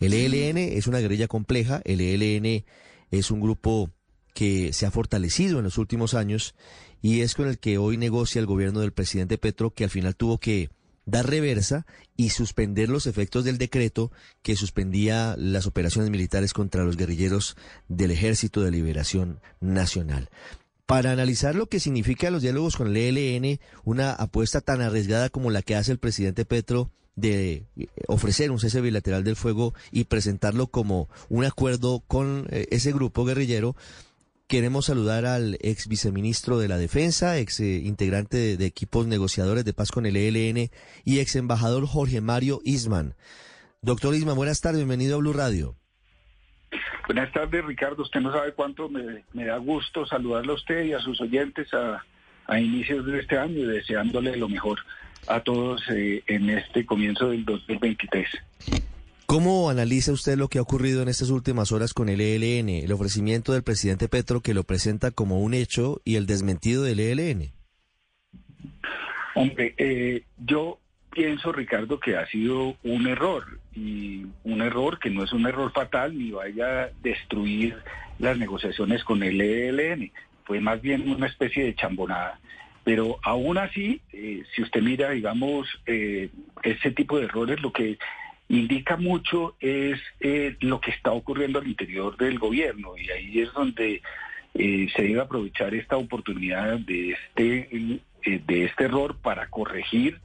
[0.00, 2.64] El ELN es una guerrilla compleja, el ELN
[3.12, 3.90] es un grupo
[4.34, 6.54] que se ha fortalecido en los últimos años
[7.00, 10.16] y es con el que hoy negocia el gobierno del presidente Petro, que al final
[10.16, 10.70] tuvo que
[11.04, 11.86] dar reversa
[12.16, 14.12] y suspender los efectos del decreto
[14.42, 17.56] que suspendía las operaciones militares contra los guerrilleros
[17.88, 20.30] del Ejército de Liberación Nacional.
[20.86, 25.50] Para analizar lo que significa los diálogos con el ELN, una apuesta tan arriesgada como
[25.50, 30.04] la que hace el presidente Petro de eh, ofrecer un cese bilateral del fuego y
[30.04, 33.76] presentarlo como un acuerdo con eh, ese grupo guerrillero,
[34.52, 39.72] Queremos saludar al ex viceministro de la Defensa, ex eh, integrante de, equipos negociadores de
[39.72, 40.70] paz con el ELN
[41.06, 43.14] y ex embajador Jorge Mario Isman.
[43.80, 45.76] Doctor Isman, buenas tardes, bienvenido a Blue Radio.
[47.06, 48.02] Buenas tardes, Ricardo.
[48.02, 52.04] Usted no sabe cuánto me, da gusto saludarle a usted y a sus oyentes a,
[52.46, 54.78] a inicios de este año y deseándole lo mejor
[55.26, 58.28] a todos eh, en este comienzo del 2023.
[59.26, 62.92] ¿Cómo analiza usted lo que ha ocurrido en estas últimas horas con el ELN, el
[62.92, 67.52] ofrecimiento del presidente Petro que lo presenta como un hecho y el desmentido del ELN?
[69.34, 70.78] Hombre, eh, yo
[71.12, 75.72] pienso, Ricardo, que ha sido un error y un error que no es un error
[75.72, 77.76] fatal ni vaya a destruir
[78.18, 80.10] las negociaciones con el ELN.
[80.44, 82.40] Fue más bien una especie de chambonada.
[82.84, 86.30] Pero aún así, eh, si usted mira, digamos, eh,
[86.64, 87.98] ese tipo de errores, lo que
[88.48, 93.52] indica mucho es eh, lo que está ocurriendo al interior del gobierno y ahí es
[93.54, 94.02] donde
[94.54, 100.20] eh, se debe aprovechar esta oportunidad de este, eh, de este error para corregir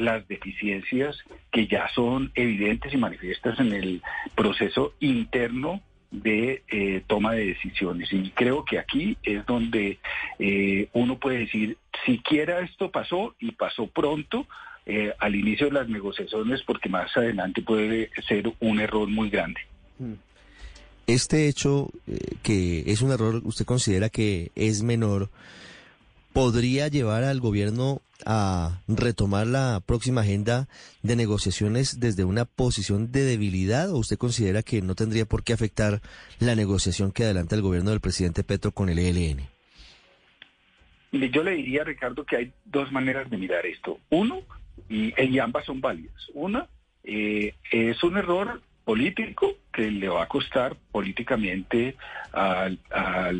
[0.00, 1.16] las deficiencias
[1.50, 4.02] que ya son evidentes y manifiestas en el
[4.34, 5.80] proceso interno
[6.10, 8.12] de eh, toma de decisiones.
[8.12, 9.98] Y creo que aquí es donde
[10.38, 14.46] eh, uno puede decir, siquiera esto pasó y pasó pronto
[14.86, 19.60] eh, al inicio de las negociaciones, porque más adelante puede ser un error muy grande.
[21.06, 21.90] Este hecho,
[22.42, 25.30] que es un error, ¿usted considera que es menor?
[26.38, 30.68] Podría llevar al gobierno a retomar la próxima agenda
[31.02, 35.52] de negociaciones desde una posición de debilidad o usted considera que no tendría por qué
[35.52, 36.00] afectar
[36.38, 39.48] la negociación que adelanta el gobierno del presidente Petro con el ELN?
[41.10, 43.98] Yo le diría, Ricardo, que hay dos maneras de mirar esto.
[44.08, 44.42] Uno,
[44.88, 46.28] y, ambas son válidas.
[46.34, 46.68] Una,
[47.02, 51.94] eh, es un error político que le va a costar políticamente
[52.32, 52.78] al,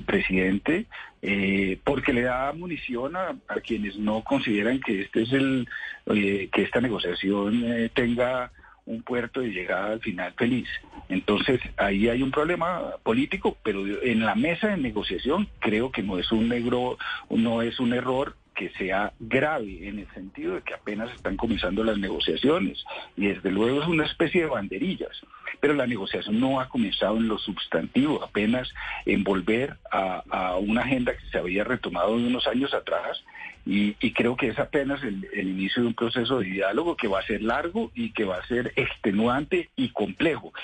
[0.04, 0.84] presidente
[1.22, 5.68] eh, porque le da munición a, quienes no consideran que este es el
[6.06, 8.52] eh, que esta negociación eh, tenga
[8.86, 10.68] un puerto de llegada al final feliz.
[11.08, 16.18] Entonces ahí hay un problema político, pero en la mesa de negociación creo que no
[16.18, 20.74] es un negro, no es un error que sea grave en el sentido de que
[20.74, 22.84] apenas están comenzando las negociaciones
[23.16, 25.12] y desde luego es una especie de banderillas,
[25.60, 28.68] pero la negociación no ha comenzado en lo sustantivo, apenas
[29.06, 33.22] en volver a, una agenda que se había retomado unos años atrás
[33.70, 37.26] y, creo que es apenas el, inicio de un proceso de diálogo que va a
[37.26, 40.54] ser largo y que va a ser extenuante y complejo.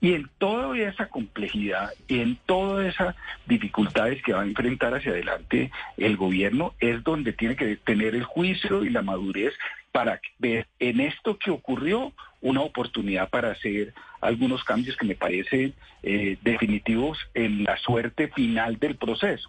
[0.00, 3.14] Y en toda esa complejidad y en todas esas
[3.46, 8.24] dificultades que va a enfrentar hacia adelante el gobierno es donde tiene que tener el
[8.24, 9.54] juicio y la madurez
[9.92, 15.74] para ver en esto que ocurrió una oportunidad para hacer algunos cambios que me parecen
[16.02, 19.48] eh, definitivos en la suerte final del proceso.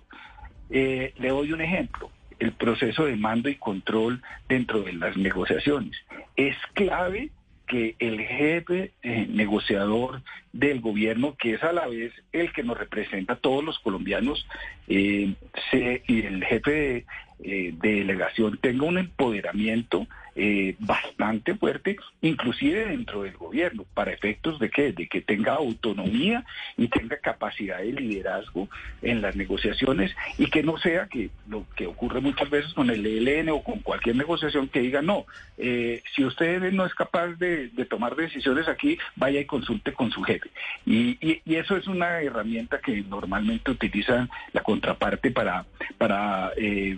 [0.69, 5.95] Eh, le doy un ejemplo el proceso de mando y control dentro de las negociaciones.
[6.35, 7.31] Es clave
[7.67, 12.77] que el jefe eh, negociador del gobierno, que es a la vez el que nos
[12.77, 14.47] representa a todos los colombianos,
[14.87, 15.35] eh,
[15.71, 17.05] y el jefe de,
[17.41, 20.07] eh, delegación tenga un empoderamiento
[20.41, 26.45] eh, bastante fuerte, inclusive dentro del gobierno, para efectos de que, de que tenga autonomía
[26.77, 28.69] y tenga capacidad de liderazgo
[29.01, 33.05] en las negociaciones y que no sea que lo que ocurre muchas veces con el
[33.05, 35.25] ELN o con cualquier negociación que diga no,
[35.57, 40.21] eh, si usted no es capaz de, tomar decisiones aquí, vaya y consulte con su
[40.21, 40.49] jefe.
[40.85, 45.65] Y, y, eso es una herramienta que normalmente utiliza la contraparte para,
[45.97, 46.97] para eh,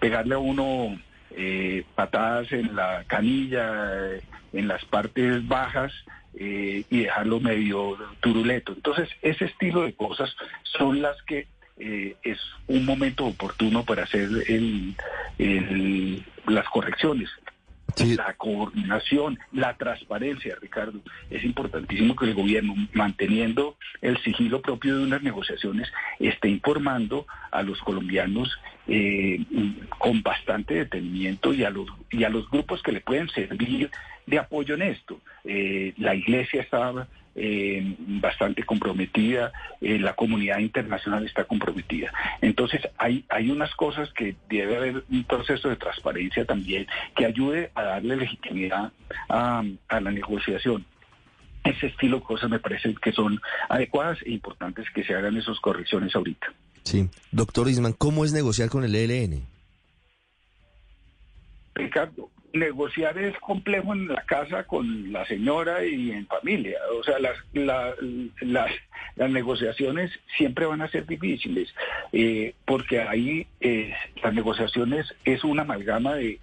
[0.00, 0.98] pegarle a uno
[1.36, 4.16] eh, patadas en la canilla,
[4.52, 5.92] en las partes bajas
[6.34, 8.72] eh, y dejarlo medio turuleto.
[8.72, 11.46] Entonces, ese estilo de cosas son las que
[11.78, 14.28] eh, es un momento oportuno para hacer
[16.46, 17.28] las correcciones.
[17.96, 21.00] La coordinación, la transparencia, Ricardo.
[21.30, 27.62] Es importantísimo que el gobierno, manteniendo el sigilo propio de unas negociaciones, esté informando a
[27.62, 29.44] los colombianos eh,
[29.98, 33.90] con bastante detenimiento y a, los, y a los grupos que le pueden servir
[34.26, 35.20] de apoyo en esto.
[35.44, 42.12] Eh, la iglesia está eh, bastante comprometida, la comunidad internacional está comprometida.
[42.40, 47.70] Entonces hay, hay unas cosas que debe haber un proceso de transparencia también que ayude
[47.74, 48.92] a darle legitimidad
[49.28, 50.84] a, a la negociación
[51.64, 55.58] ese estilo de cosas me parece que son adecuadas e importantes que se hagan esas
[55.60, 56.46] correcciones ahorita.
[56.84, 57.08] Sí.
[57.30, 59.46] Doctor Isman, ¿cómo es negociar con el ELN?
[61.74, 66.78] Ricardo, negociar es complejo en la casa con la señora y en familia.
[66.98, 67.36] O sea, las,
[68.40, 68.70] las,
[69.30, 71.74] negociaciones siempre van a ser difíciles,
[72.12, 76.38] eh, porque ahí eh, las negociaciones es una amalgama de,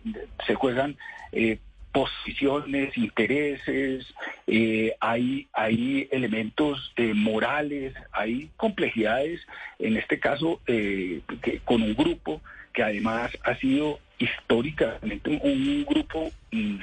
[0.46, 0.98] se juegan
[1.32, 1.60] eh,
[1.96, 4.06] posiciones, intereses,
[4.48, 9.40] eh, hay, hay elementos morales, hay complejidades,
[9.80, 11.22] en este caso eh,
[11.64, 12.42] con un grupo
[12.76, 16.78] que además ha sido históricamente un grupo mm,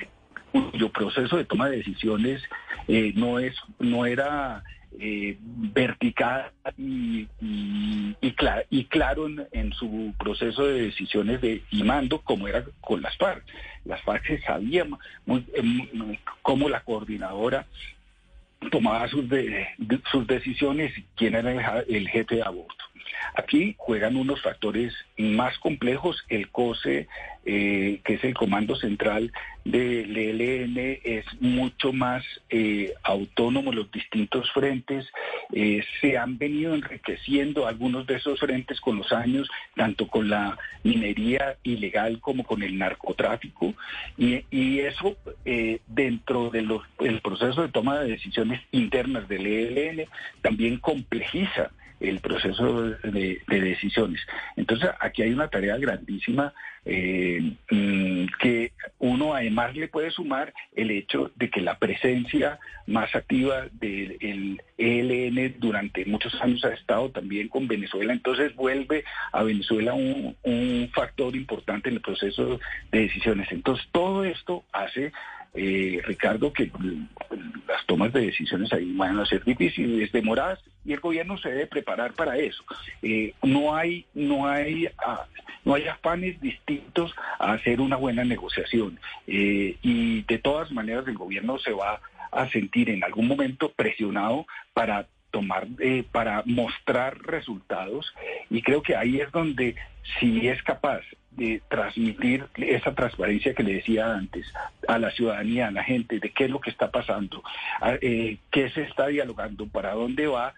[0.51, 2.43] cuyo proceso de toma de decisiones
[3.15, 4.63] no es no era
[5.01, 7.27] eh, vertical y,
[8.89, 13.43] claro en, su proceso de decisiones de y mando como era con las FARC.
[13.87, 14.85] Las FARC se sabía
[15.25, 17.67] muy, eh, cómo la coordinadora
[18.71, 19.25] tomaba sus,
[20.11, 22.85] sus decisiones quién era el, jefe de aborto.
[23.35, 26.23] Aquí juegan unos factores más complejos.
[26.29, 27.09] El COSE,
[27.47, 29.33] eh, que es el Comando Central
[29.65, 35.07] del ELN, es mucho más eh, autónomo los distintos frentes.
[35.55, 40.59] Eh, se han venido enriqueciendo algunos de esos frentes con los años, tanto con la
[40.83, 43.75] minería ilegal como con el narcotráfico.
[44.19, 44.43] Y,
[44.83, 45.17] eso
[45.87, 50.07] dentro del proceso de toma de decisiones internas del ELN
[50.43, 51.71] también complejiza
[52.03, 54.21] el proceso de, decisiones.
[54.57, 56.53] Entonces, aquí hay una tarea grandísima
[56.85, 63.15] eh, mm, que uno además le puede sumar el hecho de que la presencia más
[63.15, 69.95] activa del ELN durante muchos años ha estado también con Venezuela, entonces vuelve a Venezuela
[69.95, 72.59] un, un factor importante en el proceso
[72.91, 73.51] de decisiones.
[73.53, 75.13] Entonces, todo esto hace
[75.55, 76.71] eh, Ricardo, que
[77.69, 81.67] las tomas de decisiones ahí van a ser difíciles, demoradas, y el gobierno se debe
[81.67, 82.65] preparar para eso.
[83.03, 85.27] Eh, no hay, no hay, ah,
[85.65, 88.99] no hay afanes distintos a hacer una buena negociación.
[89.27, 92.01] Eh, y de todas maneras el gobierno se va
[92.31, 98.15] a sentir en algún momento presionado para tomar, eh, para mostrar resultados
[98.51, 99.77] y creo que ahí es donde
[100.19, 101.01] si es capaz
[101.37, 104.53] de transmitir esa transparencia que le decía antes
[104.87, 107.43] a la ciudadanía, a la gente, de qué es lo que está pasando,
[108.01, 110.55] eh, qué se está dialogando, para dónde va,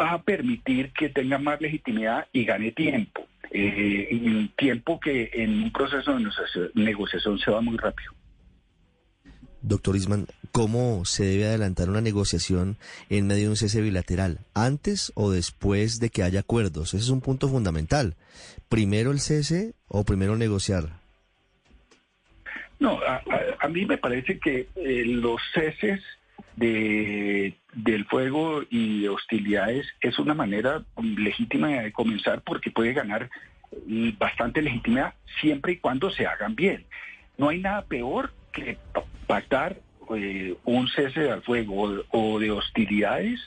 [0.00, 3.26] va a permitir que tenga más legitimidad y gane tiempo.
[3.50, 8.12] Eh, tiempo que en un proceso de negociación se va muy rápido.
[9.60, 12.76] Doctor Isman, ¿cómo se debe adelantar una negociación
[13.10, 14.38] en medio de un cese bilateral?
[14.54, 16.94] ¿Antes o después de que haya acuerdos?
[16.94, 18.14] Ese es un punto fundamental.
[18.68, 21.00] ¿Primero el cese o primero negociar?
[22.78, 26.00] No, a, mí me parece que eh, los ceses
[26.54, 33.28] de, del fuego y de hostilidades es una manera legítima de comenzar porque puede ganar
[33.86, 36.86] mm, bastante legitimidad siempre y cuando se hagan bien.
[37.36, 38.32] No hay nada peor
[38.64, 38.78] que
[39.26, 39.76] pactar
[40.16, 43.40] eh, un cese al fuego o, de hostilidades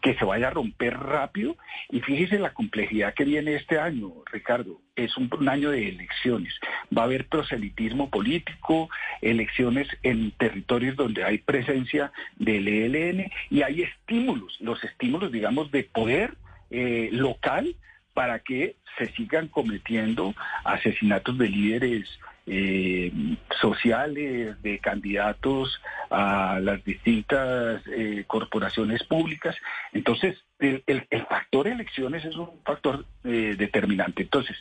[0.00, 1.56] que se vaya a romper rápido.
[1.90, 4.80] Y fíjese la complejidad que viene este año, Ricardo.
[4.96, 6.54] Es un, año de elecciones.
[6.96, 8.88] Va a haber proselitismo político,
[9.22, 15.84] elecciones en territorios donde hay presencia del ELN y hay estímulos, los estímulos, digamos, de
[15.84, 16.34] poder
[16.70, 17.76] eh, local
[18.12, 23.12] para que se sigan cometiendo asesinatos de líderes eh,
[23.60, 25.80] sociales, de candidatos
[26.10, 29.56] a las distintas eh, corporaciones públicas.
[29.92, 34.22] Entonces, el, factor elecciones es un factor eh, determinante.
[34.22, 34.56] Entonces,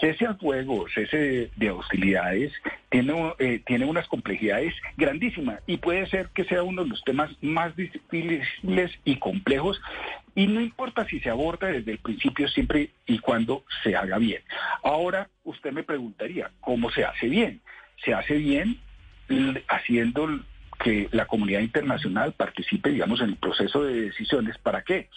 [0.00, 2.52] cese al fuego, cese de, hostilidades,
[2.90, 7.30] tiene, eh, tiene unas complejidades grandísimas y puede ser que sea uno de los temas
[7.40, 9.80] más difíciles y complejos
[10.34, 14.42] y no importa si se aborda desde el principio siempre y cuando se haga bien.
[14.82, 17.60] Ahora usted me preguntaría, ¿cómo se hace bien?
[18.04, 18.78] Se hace bien
[19.68, 20.28] haciendo
[20.82, 24.58] que la comunidad internacional participe, digamos, en el proceso de decisiones.
[24.58, 25.08] ¿Para qué?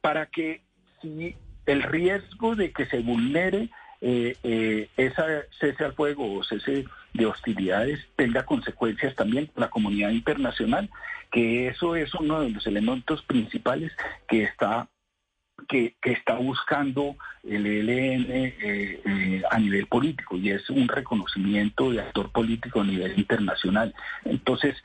[0.00, 0.62] Para que
[1.02, 1.34] si
[1.66, 3.68] el riesgo de que se vulnere
[4.00, 5.24] eh, eh, esa
[5.58, 10.88] cese al fuego o cese de hostilidades tenga consecuencias también para la comunidad internacional,
[11.32, 13.92] que eso es uno de los elementos principales
[14.28, 14.88] que está
[15.66, 22.00] que, está buscando el ELN eh, eh, a nivel político y es un reconocimiento de
[22.00, 23.94] actor político a nivel internacional.
[24.24, 24.76] Entonces,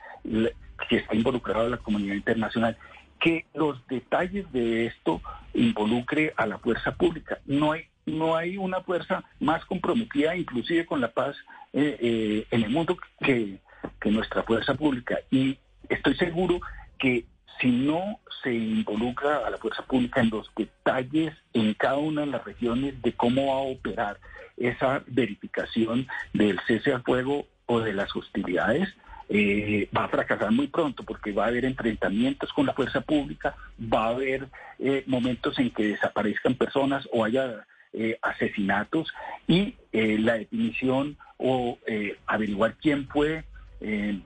[0.88, 2.76] que está involucrado la comunidad internacional,
[3.20, 5.22] que los detalles de esto
[5.54, 7.38] involucre a la fuerza pública.
[7.46, 11.36] No hay no hay una fuerza más comprometida, inclusive con la paz
[11.72, 13.58] eh, en el mundo, que,
[13.98, 15.20] que nuestra fuerza pública.
[15.30, 15.58] Y
[15.88, 16.60] estoy seguro
[16.98, 17.24] que
[17.60, 22.28] si no se involucra a la fuerza pública en los detalles en cada una de
[22.28, 24.18] las regiones de cómo va a operar
[24.56, 28.94] esa verificación del cese al fuego o de las hostilidades,
[29.28, 33.56] eh, va a fracasar muy pronto porque va a haber enfrentamientos con la fuerza pública,
[33.80, 34.48] va a haber
[34.78, 39.12] eh, momentos en que desaparezcan personas o haya eh, asesinatos
[39.46, 41.78] y la definición o
[42.26, 43.44] averiguar quién fue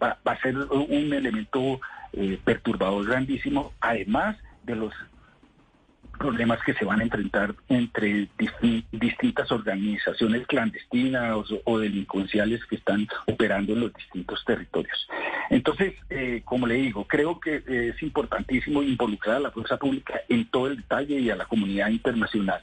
[0.02, 1.78] va, a ser un elemento
[2.12, 4.92] eh, perturbador grandísimo, además de los
[6.18, 8.28] problemas que se van a enfrentar entre
[8.90, 15.08] distintas organizaciones clandestinas o, delincuenciales que están operando en los distintos territorios.
[15.48, 20.44] Entonces, eh, como le digo, creo que es importantísimo involucrar a la fuerza pública en
[20.50, 22.62] todo el detalle y a la comunidad internacional.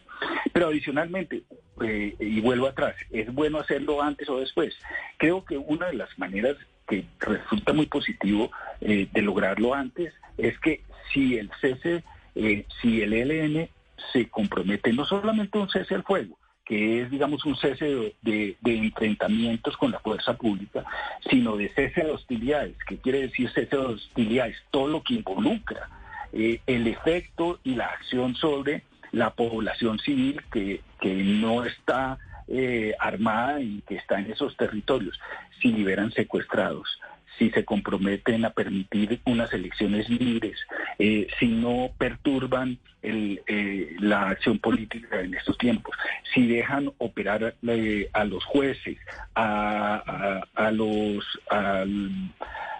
[0.51, 1.43] Pero adicionalmente,
[1.81, 4.73] eh, y vuelvo atrás, es bueno hacerlo antes o después.
[5.17, 6.55] Creo que una de las maneras
[6.87, 10.81] que resulta muy positivo eh, de lograrlo antes es que
[11.13, 12.03] si el cese,
[12.35, 13.69] eh, si el ELN
[14.11, 18.77] se compromete no solamente un cese al fuego, que es, digamos, un cese de, de,
[18.77, 20.83] enfrentamientos con la fuerza pública,
[21.29, 22.75] sino de cese de hostilidades.
[22.87, 24.57] ¿Qué quiere decir cese de hostilidades?
[24.71, 25.89] Todo lo que involucra
[26.33, 32.17] eh, el efecto y la acción sobre la población civil que, que no está
[32.47, 35.19] eh, armada y que está en esos territorios,
[35.61, 36.99] si liberan secuestrados,
[37.37, 40.57] si se comprometen a permitir unas elecciones libres,
[40.99, 45.95] eh, si no perturban el, eh, la acción política en estos tiempos,
[46.33, 48.97] si dejan operar eh, a los jueces,
[49.35, 51.25] a, a, a los...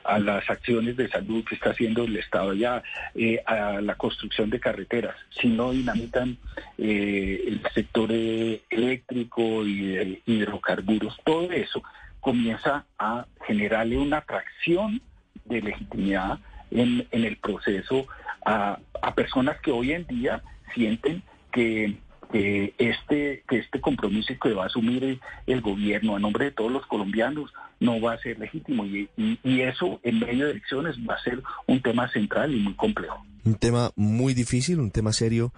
[0.06, 2.84] a las acciones de salud que está haciendo el Estado ya,
[3.16, 6.38] eh, a la construcción de carreteras, si no dinamitan
[6.78, 11.82] eh, el sector eh, eléctrico y de hidrocarburos, todo eso
[12.20, 15.01] comienza a generarle una atracción
[15.45, 16.39] de legitimidad
[16.72, 18.08] en, el proceso
[18.45, 18.80] a,
[19.16, 20.41] personas que hoy en día
[20.74, 21.95] sienten que,
[22.32, 26.51] que, este, que este compromiso que va a asumir el, el, gobierno a nombre de
[26.51, 30.51] todos los colombianos no va a ser legítimo y, y, y eso en medio de
[30.51, 33.26] elecciones va a ser un tema central y muy complejo.
[33.43, 35.53] Un tema muy difícil, un tema serio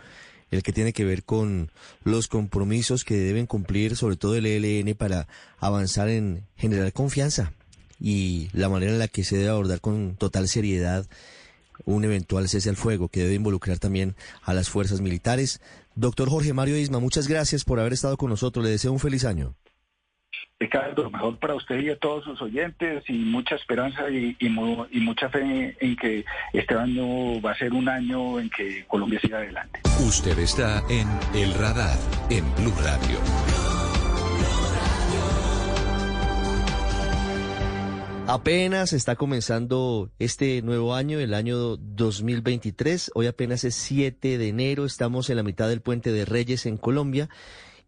[0.51, 1.71] el que tiene que ver con
[2.03, 5.27] los compromisos que deben cumplir, sobre todo el ELN, para
[5.59, 7.53] avanzar en generar confianza
[7.99, 11.05] y la manera en la que se debe abordar con total seriedad
[11.85, 15.61] un eventual cese al fuego que debe involucrar también a las fuerzas militares.
[15.95, 18.63] Doctor Jorge Mario Isma, muchas gracias por haber estado con nosotros.
[18.63, 19.55] Le deseo un feliz año.
[20.59, 24.47] Ricardo, lo mejor para usted y a todos sus oyentes y mucha esperanza y, y,
[24.47, 29.19] y, mucha fe en que este año va a ser un año en que Colombia
[29.19, 29.81] siga adelante.
[29.99, 31.97] Usted está en El Radar,
[32.31, 33.76] en Blue Radio.
[38.29, 43.11] Apenas está comenzando este nuevo año, el año 2023.
[43.15, 46.75] Hoy apenas es 7 de enero, estamos en la mitad del puente de Reyes en
[46.75, 47.29] Colombia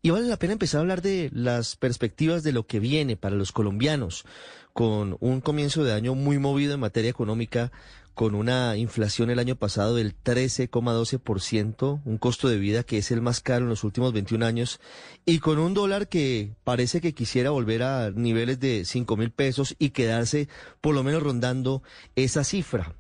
[0.01, 3.35] y vale la pena empezar a hablar de las perspectivas de lo que viene para
[3.35, 4.23] los colombianos,
[4.71, 7.73] con un comienzo de año muy movido en materia económica,
[8.19, 13.21] con una inflación el año pasado del 13,12%, un costo de vida que es el
[13.21, 14.81] más caro en los últimos 21 años,
[15.25, 19.73] y con un dólar que parece que quisiera volver a niveles de 5 mil pesos
[19.79, 20.49] y quedarse
[20.81, 21.81] por lo menos rondando
[22.17, 22.93] esa cifra.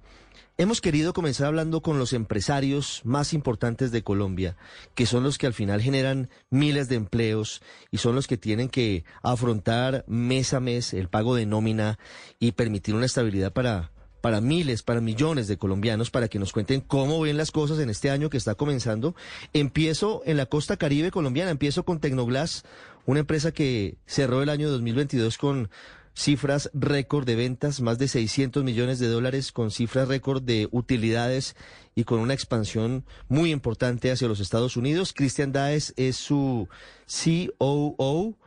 [0.57, 4.55] Hemos querido comenzar hablando con los empresarios más importantes de Colombia,
[4.95, 7.61] que son los que al final generan miles de empleos
[7.91, 11.99] y son los que tienen que afrontar mes a mes el pago de nómina
[12.39, 13.91] y permitir una estabilidad para,
[14.21, 17.89] para miles, para millones de colombianos, para que nos cuenten cómo ven las cosas en
[17.89, 19.15] este año que está comenzando.
[19.53, 22.63] Empiezo en la costa caribe colombiana, empiezo con Tecnoglass,
[23.05, 25.69] una empresa que cerró el año 2022 con
[26.13, 31.55] cifras récord de ventas, más de 600 millones de dólares, con cifras récord de utilidades
[31.95, 35.13] y con una expansión muy importante hacia los Estados Unidos.
[35.13, 36.67] Cristian Daes es su
[37.07, 38.37] COO.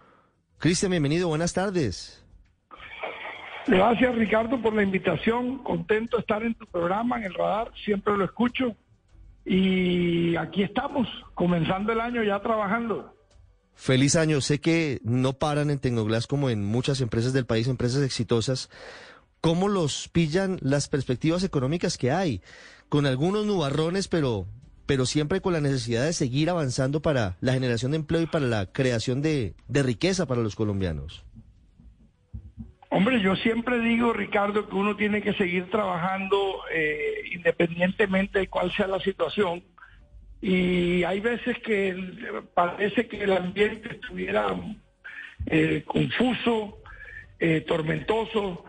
[0.58, 2.21] Cristian, bienvenido, buenas tardes.
[3.66, 8.16] Gracias Ricardo por la invitación, contento de estar en tu programa, en el radar, siempre
[8.16, 8.74] lo escucho.
[9.44, 13.14] Y aquí estamos, comenzando el año ya trabajando.
[13.74, 14.40] Feliz año.
[14.40, 18.70] Sé que no paran en Tecnoglass como en muchas empresas del país, empresas exitosas.
[19.40, 22.42] ¿Cómo los pillan las perspectivas económicas que hay?
[22.88, 24.46] Con algunos nubarrones, pero,
[24.86, 28.46] pero siempre con la necesidad de seguir avanzando para la generación de empleo y para
[28.46, 31.24] la creación de, de riqueza para los colombianos.
[32.94, 38.70] Hombre, yo siempre digo, Ricardo, que uno tiene que seguir trabajando eh, independientemente de cuál
[38.70, 39.64] sea la situación
[40.42, 41.96] y hay veces que
[42.52, 44.54] parece que el ambiente estuviera
[45.46, 46.82] eh, confuso,
[47.38, 48.62] eh, tormentoso,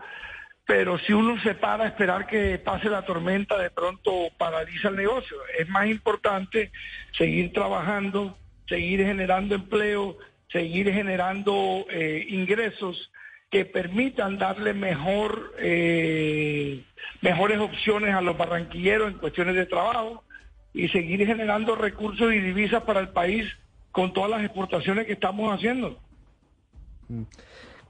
[0.64, 4.96] pero si uno se para a esperar que pase la tormenta, de pronto paraliza el
[4.96, 5.36] negocio.
[5.58, 6.72] Es más importante
[7.12, 10.16] seguir trabajando, seguir generando empleo,
[10.48, 11.84] seguir generando
[12.26, 13.10] ingresos
[13.54, 16.82] que permitan darle mejor, eh,
[17.20, 20.24] mejores opciones a los barranquilleros en cuestiones de trabajo
[20.72, 23.46] y seguir generando recursos y divisas para el país
[23.92, 25.96] con todas las exportaciones que estamos haciendo.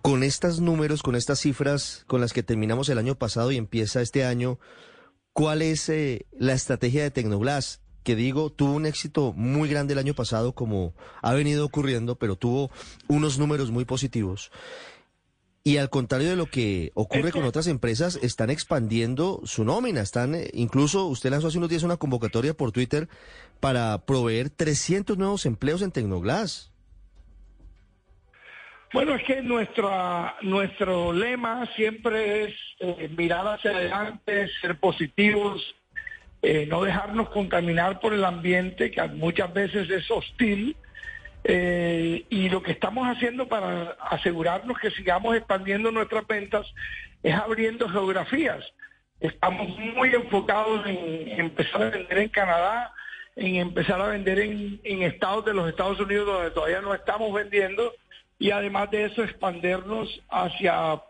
[0.03, 4.03] Con estos números, con estas cifras con las que terminamos el año pasado y empieza
[4.03, 4.59] este año,
[5.33, 7.81] ¿cuál es eh, la estrategia de Tecnoglass?
[8.03, 10.93] Que digo, tuvo un éxito muy grande el año pasado, como
[11.23, 12.71] ha venido ocurriendo, pero tuvo
[13.09, 14.51] unos números muy positivos.
[15.67, 20.03] Y al contrario de lo que ocurre con otras empresas, están expandiendo su nómina.
[20.03, 23.09] Están, eh, incluso usted lanzó hace unos días una convocatoria por Twitter
[23.61, 26.71] para proveer 300 nuevos empleos en Tecnoglass.
[28.93, 35.75] Bueno, es que nuestra, nuestro lema siempre es eh, mirar hacia adelante, ser positivos,
[36.43, 40.77] eh, no dejarnos contaminar por el ambiente que muchas veces es hostil.
[41.47, 46.67] Eh, y lo que estamos haciendo para asegurarnos que sigamos expandiendo nuestras ventas
[47.23, 48.65] es abriendo geografías.
[49.21, 52.93] Estamos muy enfocados en empezar a vender en Canadá,
[53.37, 57.93] en empezar a vender en, estados de los Estados Unidos donde todavía no estamos vendiendo
[58.39, 61.03] y además de eso expandernos hacia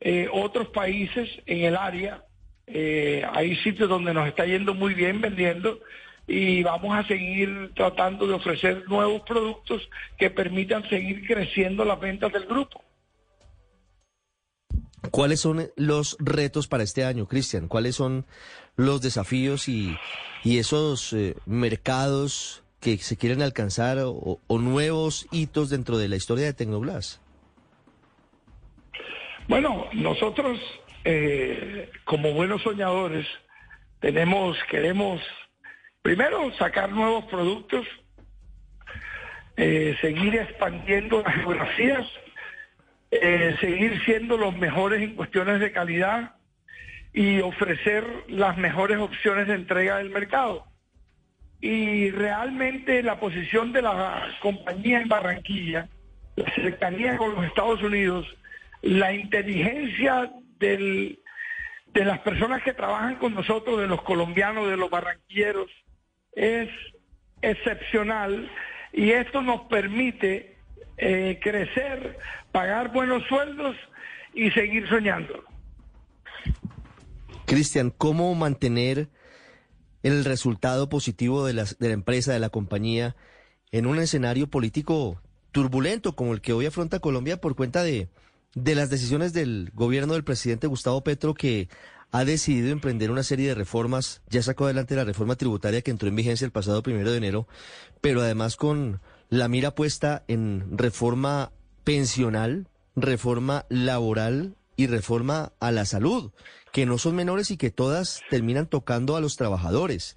[0.00, 2.22] eh, otros países en el área.
[2.66, 5.80] Eh, hay sitios donde nos está yendo muy bien vendiendo
[6.26, 12.32] y vamos a seguir tratando de ofrecer nuevos productos que permitan seguir creciendo las ventas
[12.32, 12.82] del grupo.
[15.10, 17.68] ¿Cuáles son los retos para este año, Cristian?
[17.68, 18.26] ¿Cuáles son
[18.74, 19.96] los desafíos y,
[20.42, 26.16] y esos eh, mercados que se quieren alcanzar o, o nuevos hitos dentro de la
[26.16, 27.20] historia de Tecnoglass?
[29.48, 30.58] Bueno, nosotros
[31.04, 33.26] eh, como buenos soñadores
[34.00, 35.20] tenemos, queremos
[36.06, 37.84] primero sacar nuevos productos,
[39.56, 42.06] eh, seguir expandiendo las geografías,
[43.10, 46.36] eh, seguir siendo los mejores en cuestiones de calidad
[47.12, 50.64] y ofrecer las mejores opciones de entrega del mercado.
[51.60, 55.88] Y realmente la posición de la compañía en Barranquilla,
[56.36, 58.28] la cercanía con los Estados Unidos,
[58.80, 60.30] la inteligencia
[60.60, 61.18] de
[61.94, 65.68] las personas que trabajan con nosotros, de los colombianos, de los barranquilleros,
[66.36, 66.68] es
[67.42, 68.48] excepcional
[68.92, 70.56] y esto nos permite
[70.98, 72.18] eh, crecer,
[72.52, 73.76] pagar buenos sueldos
[74.32, 75.42] y seguir soñando.
[77.46, 79.08] Cristian, ¿cómo mantener
[80.02, 83.16] el resultado positivo de, las, de la empresa, de la compañía,
[83.72, 85.20] en un escenario político
[85.52, 88.08] turbulento como el que hoy afronta Colombia por cuenta de,
[88.54, 91.68] de las decisiones del gobierno del presidente Gustavo Petro que
[92.12, 96.08] ha decidido emprender una serie de reformas, ya sacó adelante la reforma tributaria que entró
[96.08, 97.48] en vigencia el pasado primero de enero,
[98.00, 101.52] pero además con la mira puesta en reforma
[101.84, 106.32] pensional, reforma laboral y reforma a la salud,
[106.72, 110.16] que no son menores y que todas terminan tocando a los trabajadores.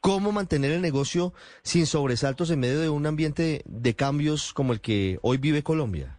[0.00, 4.80] ¿Cómo mantener el negocio sin sobresaltos en medio de un ambiente de cambios como el
[4.80, 6.18] que hoy vive Colombia?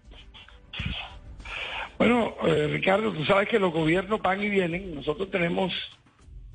[2.00, 4.96] Bueno, eh, Ricardo, tú sabes que los gobiernos van y vienen.
[4.96, 5.74] Nosotros tenemos,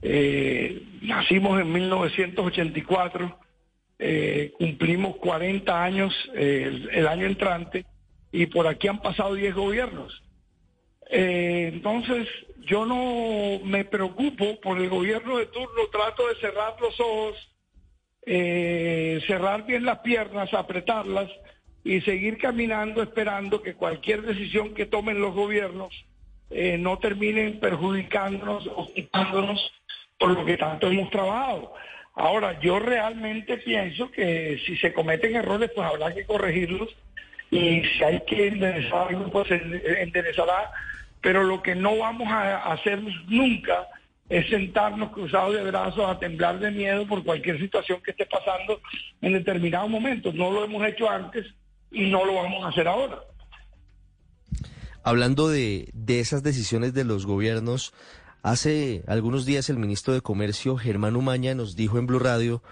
[0.00, 3.38] eh, nacimos en 1984,
[3.98, 7.84] eh, cumplimos 40 años eh, el, el año entrante
[8.32, 10.22] y por aquí han pasado 10 gobiernos.
[11.10, 12.26] Eh, entonces,
[12.60, 17.36] yo no me preocupo por el gobierno de turno, trato de cerrar los ojos,
[18.24, 21.30] eh, cerrar bien las piernas, apretarlas
[21.84, 25.94] y seguir caminando esperando que cualquier decisión que tomen los gobiernos
[26.50, 29.70] eh, no terminen perjudicándonos o quitándonos
[30.18, 31.74] por lo que tanto hemos trabajado.
[32.14, 36.88] Ahora, yo realmente pienso que si se cometen errores, pues habrá que corregirlos
[37.50, 39.56] y si hay que enderezar algo, pues se
[40.02, 40.70] enderezará,
[41.20, 43.88] pero lo que no vamos a hacer nunca
[44.28, 48.80] es sentarnos cruzados de brazos a temblar de miedo por cualquier situación que esté pasando
[49.20, 50.34] en determinados momentos.
[50.34, 51.46] No lo hemos hecho antes
[51.94, 53.20] y no lo vamos a hacer ahora.
[55.02, 57.92] Hablando de, de esas decisiones de los gobiernos,
[58.42, 62.62] hace algunos días el ministro de Comercio, Germán Umaña, nos dijo en Blue Radio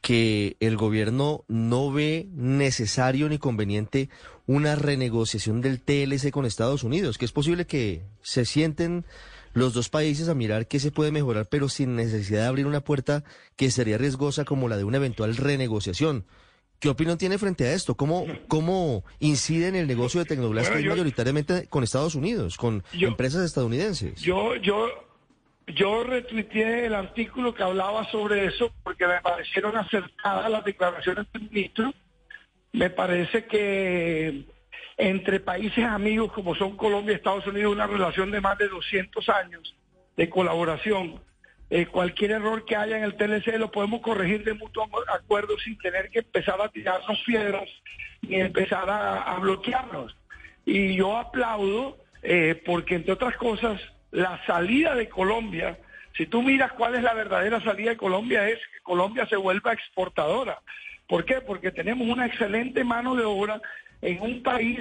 [0.00, 4.08] que el gobierno no ve necesario ni conveniente
[4.46, 9.04] una renegociación del TLC con Estados Unidos, que es posible que se sienten
[9.52, 12.80] los dos países a mirar qué se puede mejorar, pero sin necesidad de abrir una
[12.80, 13.24] puerta
[13.56, 16.24] que sería riesgosa como la de una eventual renegociación.
[16.80, 17.96] ¿Qué opinión tiene frente a esto?
[17.96, 22.14] ¿Cómo, cómo incide en el negocio de Tecnoglass Bueno, que es yo- mayoritariamente con Estados
[22.14, 24.20] Unidos, con Yo- empresas estadounidenses?
[24.20, 24.86] Yo, yo,
[25.66, 31.42] yo retuiteé el artículo que hablaba sobre eso porque me parecieron acertadas las declaraciones del
[31.50, 31.92] ministro.
[32.72, 34.44] Me parece que
[34.96, 39.28] entre países amigos como son Colombia y Estados Unidos, una relación de más de 200
[39.28, 39.74] años
[40.16, 41.20] de colaboración.
[41.70, 45.76] Eh, cualquier error que haya en el TLC lo podemos corregir de mutuo acuerdo sin
[45.78, 47.68] tener que empezar a tirarnos piedras
[48.22, 50.16] ni empezar a, bloquearnos.
[50.64, 55.78] Y yo aplaudo eh, porque, entre otras cosas, la salida de Colombia,
[56.16, 59.72] si tú miras cuál es la verdadera salida de Colombia, es que Colombia se vuelva
[59.72, 60.60] exportadora.
[61.06, 61.40] ¿Por qué?
[61.40, 63.60] Porque tenemos una excelente mano de obra
[64.02, 64.80] en un país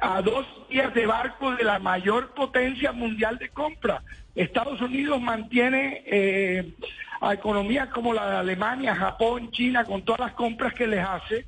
[0.00, 4.02] a dos días de barco de la mayor potencia mundial de compra.
[4.34, 6.74] Estados Unidos mantiene eh,
[7.20, 11.46] a economías como la de Alemania, Japón, China, con todas las compras que les hace,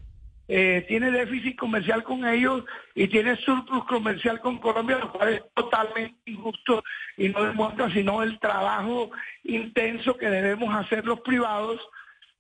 [0.53, 2.65] eh, tiene déficit comercial con ellos
[2.97, 6.83] y tiene surplus comercial con Colombia, lo cual es totalmente injusto
[7.17, 9.13] y no demuestra sino el trabajo
[9.45, 11.81] intenso que debemos hacer los privados,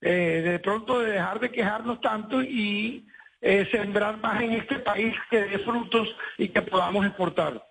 [0.00, 3.06] eh, de pronto de dejar de quejarnos tanto y
[3.40, 7.64] eh, sembrar más en este país que dé frutos y que podamos exportar.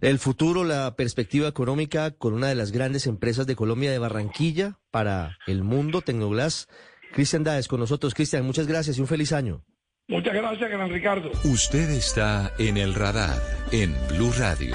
[0.00, 4.78] El futuro, la perspectiva económica con una de las grandes empresas de Colombia de Barranquilla
[4.90, 6.68] para el mundo, Tecnoglass.
[7.12, 8.14] Cristian Daes con nosotros.
[8.14, 9.64] Cristian, muchas gracias y un feliz año.
[10.08, 11.30] Muchas gracias, gran Ricardo.
[11.44, 13.40] Usted está en el radar
[13.72, 14.74] en Blue Radio.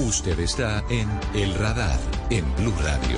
[0.00, 3.16] Usted está en El Radar en Blue Radio.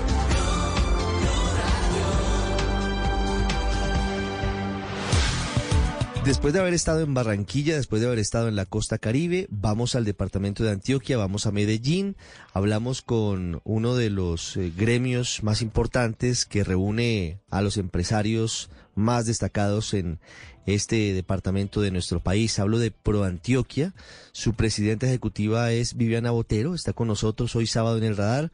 [6.27, 9.95] Después de haber estado en Barranquilla, después de haber estado en la costa caribe, vamos
[9.95, 12.14] al departamento de Antioquia, vamos a Medellín,
[12.53, 19.24] hablamos con uno de los eh, gremios más importantes que reúne a los empresarios más
[19.24, 20.20] destacados en
[20.67, 22.59] este departamento de nuestro país.
[22.59, 23.95] Hablo de Pro Antioquia.
[24.33, 28.51] Su presidenta ejecutiva es Viviana Botero, está con nosotros hoy sábado en el radar.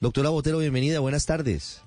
[0.00, 1.82] Doctora Botero, bienvenida, buenas tardes.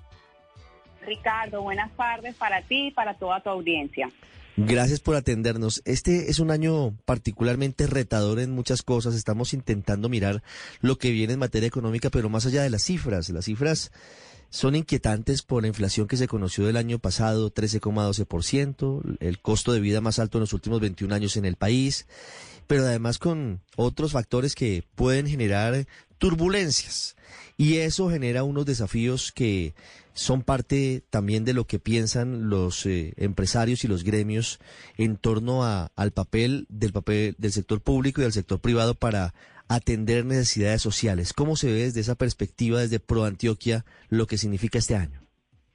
[1.06, 4.12] Ricardo, buenas tardes para ti y para toda tu audiencia.
[4.58, 5.82] Gracias por atendernos.
[5.86, 9.16] Este es un año particularmente retador en muchas cosas.
[9.16, 10.44] Estamos intentando mirar
[10.82, 13.30] lo que viene en materia económica, pero más allá de las cifras.
[13.30, 13.92] Las cifras
[14.52, 19.80] son inquietantes por la inflación que se conoció del año pasado, 13,12%, el costo de
[19.80, 22.06] vida más alto en los últimos 21 años en el país,
[22.68, 25.88] pero además con otros factores que pueden generar
[26.18, 27.16] turbulencias.
[27.58, 29.74] Y eso genera unos desafíos que
[30.14, 34.60] son parte también de lo que piensan los eh, empresarios y los gremios
[34.98, 39.34] en torno a, al papel del papel del sector público y del sector privado para
[39.72, 41.32] atender necesidades sociales.
[41.32, 45.22] ¿Cómo se ve desde esa perspectiva, desde Pro Antioquia, lo que significa este año?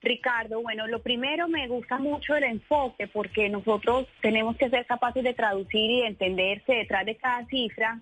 [0.02, 5.24] Ricardo, bueno, lo primero me gusta mucho el enfoque porque nosotros tenemos que ser capaces
[5.24, 7.98] de traducir y de entender que detrás de cada cifra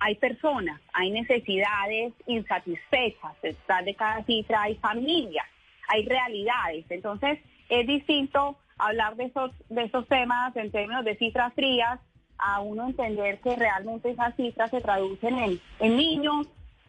[0.00, 5.46] hay personas, hay necesidades insatisfechas, detrás de cada cifra hay familias,
[5.88, 6.84] hay realidades.
[6.90, 7.38] Entonces,
[7.70, 11.98] es distinto hablar de esos, de esos temas en términos de cifras frías
[12.38, 16.48] a uno entender que realmente esas cifras se traducen en, niños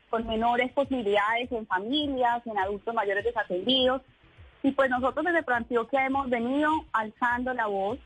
[0.10, 4.02] con menores posibilidades, en familias, en adultos mayores desatendidos.
[4.62, 8.00] Y pues nosotros desde Proantioquia hemos venido alzando la voz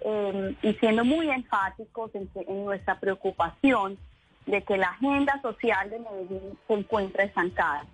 [0.00, 3.98] eh, y siendo muy enfáticos en, en, nuestra preocupación
[4.46, 7.84] de que la agenda social de Medellín se encuentra estancada.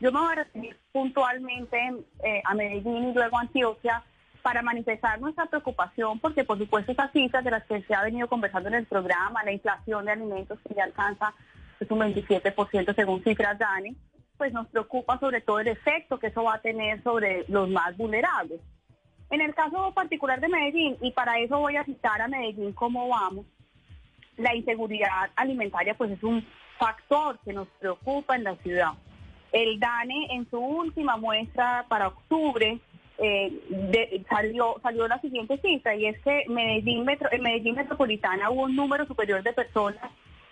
[0.00, 1.78] Yo me voy a referir puntualmente
[2.22, 4.02] eh, a Medellín y luego a Antioquia
[4.46, 8.28] para manifestar nuestra preocupación, porque por supuesto esas cifras de las que se ha venido
[8.28, 11.34] conversando en el programa, la inflación de alimentos que ya alcanza
[11.80, 13.96] es un 27% según cifras DANE,
[14.38, 17.96] pues nos preocupa sobre todo el efecto que eso va a tener sobre los más
[17.96, 18.60] vulnerables.
[19.30, 23.08] En el caso particular de Medellín, y para eso voy a citar a Medellín cómo
[23.08, 23.46] vamos,
[24.36, 26.46] la inseguridad alimentaria pues es un
[26.78, 28.92] factor que nos preocupa en la ciudad.
[29.50, 32.78] El DANE en su última muestra para octubre
[33.18, 38.64] eh, salió, salió la siguiente cifra y es que Medellín, metro, en Medellín Metropolitana hubo
[38.64, 40.10] un número superior de personas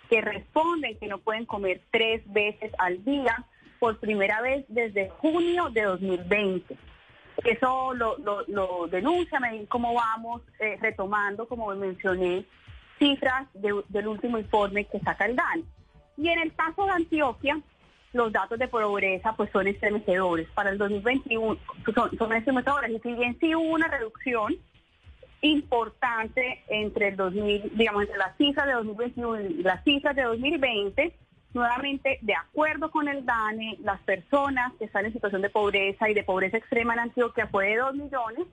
[0.09, 3.45] que responden que no pueden comer tres veces al día
[3.79, 6.75] por primera vez desde junio de 2020.
[7.43, 12.45] Eso lo, lo, denuncia Medellín como vamos eh, retomando, como mencioné,
[12.97, 15.63] cifras del último informe que saca el DAN.
[16.17, 17.59] Y en el caso de Antioquia,
[18.15, 20.47] los datos de pobreza pues son estremecedores.
[20.51, 21.57] Para el 2021
[21.93, 24.55] son, son estremecedores y si bien sí hubo una reducción
[25.41, 31.13] importante entre el 2000, digamos, entre las cifras de 2021 y las cifras de 2020,
[31.53, 36.13] nuevamente, de acuerdo con el DANE, las personas que están en situación de pobreza y
[36.13, 38.47] de pobreza extrema en Antioquia fue de 2 millones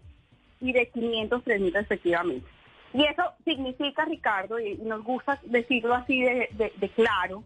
[0.60, 2.46] y de 503 mil respectivamente.
[2.94, 7.42] Y eso significa, Ricardo, y nos gusta decirlo así de, de claro,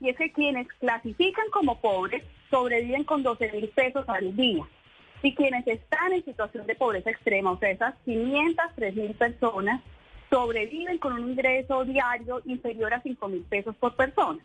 [0.00, 4.64] y es que quienes clasifican como pobres sobreviven con 12 mil pesos al día.
[5.22, 9.82] Y quienes están en situación de pobreza extrema, o sea, esas 503 mil personas,
[10.30, 14.40] sobreviven con un ingreso diario inferior a 5 mil pesos por persona.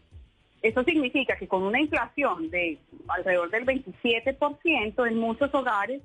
[0.62, 2.80] Eso significa que con una inflación de
[3.10, 6.01] alrededor del 27% en muchos hogares,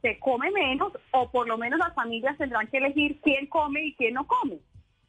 [0.00, 3.94] se come menos o por lo menos las familias tendrán que elegir quién come y
[3.94, 4.58] quién no come.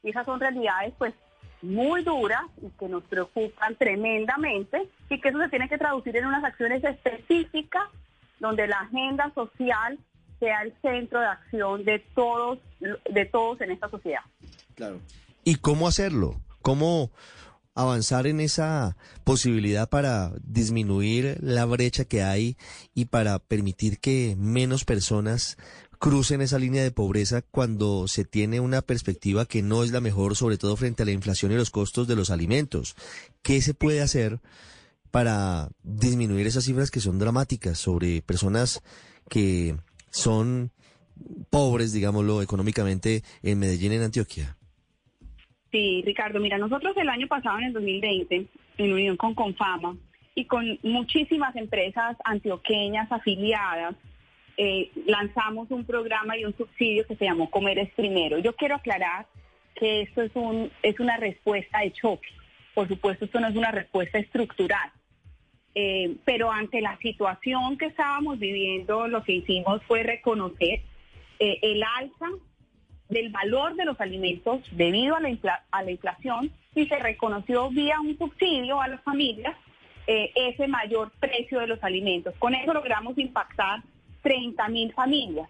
[0.03, 1.13] Y esas son realidades pues
[1.61, 6.25] muy duras y que nos preocupan tremendamente y que eso se tiene que traducir en
[6.25, 7.83] unas acciones específicas
[8.39, 9.99] donde la agenda social
[10.39, 14.21] sea el centro de acción de todos de todos en esta sociedad.
[14.75, 15.01] Claro.
[15.43, 16.39] ¿Y cómo hacerlo?
[16.61, 17.11] ¿Cómo
[17.75, 22.57] avanzar en esa posibilidad para disminuir la brecha que hay
[22.93, 25.57] y para permitir que menos personas
[25.99, 30.35] crucen esa línea de pobreza cuando se tiene una perspectiva que no es la mejor,
[30.35, 32.95] sobre todo frente a la inflación y los costos de los alimentos.
[33.43, 34.39] ¿Qué se puede hacer
[35.11, 38.81] para disminuir esas cifras que son dramáticas sobre personas
[39.29, 39.75] que
[40.09, 40.71] son
[41.49, 44.55] pobres, digámoslo, económicamente en Medellín, en Antioquia?
[45.71, 48.47] Sí, Ricardo, mira, nosotros el año pasado, en el 2020,
[48.77, 49.97] en unión con Confama
[50.33, 53.95] y con muchísimas empresas antioqueñas afiliadas,
[54.61, 58.39] eh, lanzamos un programa y un subsidio que se llamó Comer es Primero.
[58.39, 59.25] Yo quiero aclarar
[59.73, 62.27] que esto es, un, es una respuesta de choque.
[62.73, 64.91] Por supuesto, esto no es una respuesta estructural.
[65.75, 70.81] Eh, pero ante la situación que estábamos viviendo, lo que hicimos fue reconocer
[71.39, 72.27] eh, el alza
[73.07, 77.95] del valor de los alimentos debido a la, a la inflación y se reconoció vía
[78.01, 79.55] un subsidio a las familias
[80.05, 82.33] eh, ese mayor precio de los alimentos.
[82.39, 83.83] Con eso logramos impactar
[84.21, 85.49] 30 mil familias.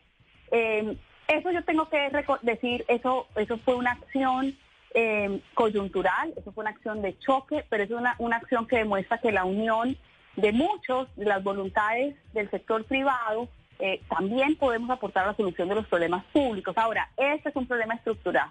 [0.51, 0.97] Eh,
[1.28, 2.09] eso yo tengo que
[2.41, 4.57] decir, eso, eso fue una acción
[4.95, 9.20] eh, coyuntural, eso fue una acción de choque, pero es una, una acción que demuestra
[9.20, 9.95] que la unión
[10.36, 13.47] de muchos, de las voluntades del sector privado,
[13.78, 16.78] eh, también podemos aportar a la solución de los problemas públicos.
[16.78, 18.49] Ahora, este es un problema estructural.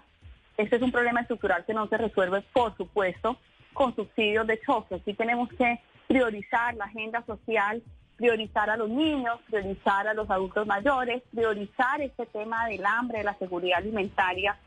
[0.57, 3.37] Este es un problema estructural que no se resuelve, por supuesto,
[3.73, 5.01] con subsidios de choque.
[5.05, 7.83] Sí tenemos que priorizar la agenda social,
[8.19, 13.23] priorizar a los niños, priorizar a los adultos mayores, priorizar este tema del hambre, de
[13.23, 14.57] la seguridad alimentaria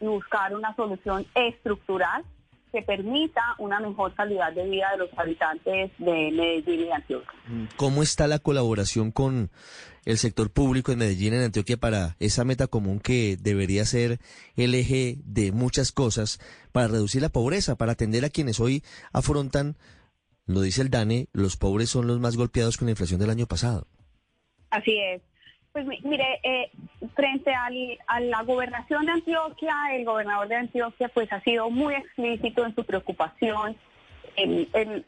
[0.00, 2.24] y buscar una solución estructural
[2.70, 7.32] que permita una mejor calidad de vida de los habitantes de Medellín y Antioquia.
[7.76, 9.50] ¿Cómo está la colaboración con
[10.04, 14.20] el sector público en Medellín, en Antioquia, para esa meta común que debería ser
[14.54, 16.38] el eje de muchas cosas
[16.70, 19.74] para reducir la pobreza, para atender a quienes hoy afrontan,
[20.52, 23.46] lo dice el DANE, los pobres son los más golpeados con la inflación del año
[23.46, 23.86] pasado?
[24.70, 25.22] Así es.
[25.72, 26.70] Pues mire, eh,
[27.14, 32.66] frente a la gobernación de Antioquia, el gobernador de Antioquia pues ha sido muy explícito
[32.66, 33.76] en su preocupación,
[34.34, 35.04] en,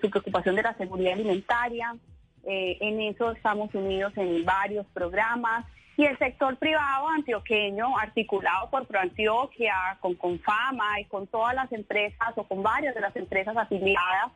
[0.00, 1.94] su preocupación de la seguridad alimentaria.
[2.44, 5.66] Eh, en eso estamos unidos en varios programas.
[5.98, 12.32] Y el sector privado antioqueño, articulado por ProAntioquia, con Confama y con todas las empresas
[12.36, 14.30] o con varias de las empresas afiliadas,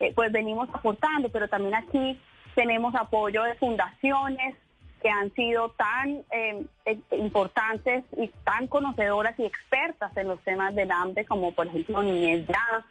[0.00, 2.20] eh, pues venimos aportando, pero también aquí
[2.54, 4.56] tenemos apoyo de fundaciones,
[5.02, 10.74] que han sido tan eh, eh, importantes y tan conocedoras y expertas en los temas
[10.74, 12.84] del hambre, como por ejemplo Niñez Ya.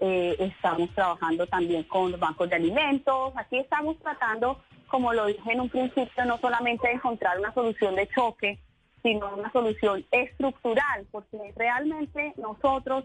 [0.00, 3.32] Estamos trabajando también con los bancos de alimentos.
[3.36, 7.94] Aquí estamos tratando, como lo dije en un principio, no solamente de encontrar una solución
[7.94, 8.58] de choque,
[9.04, 13.04] sino una solución estructural, porque realmente nosotros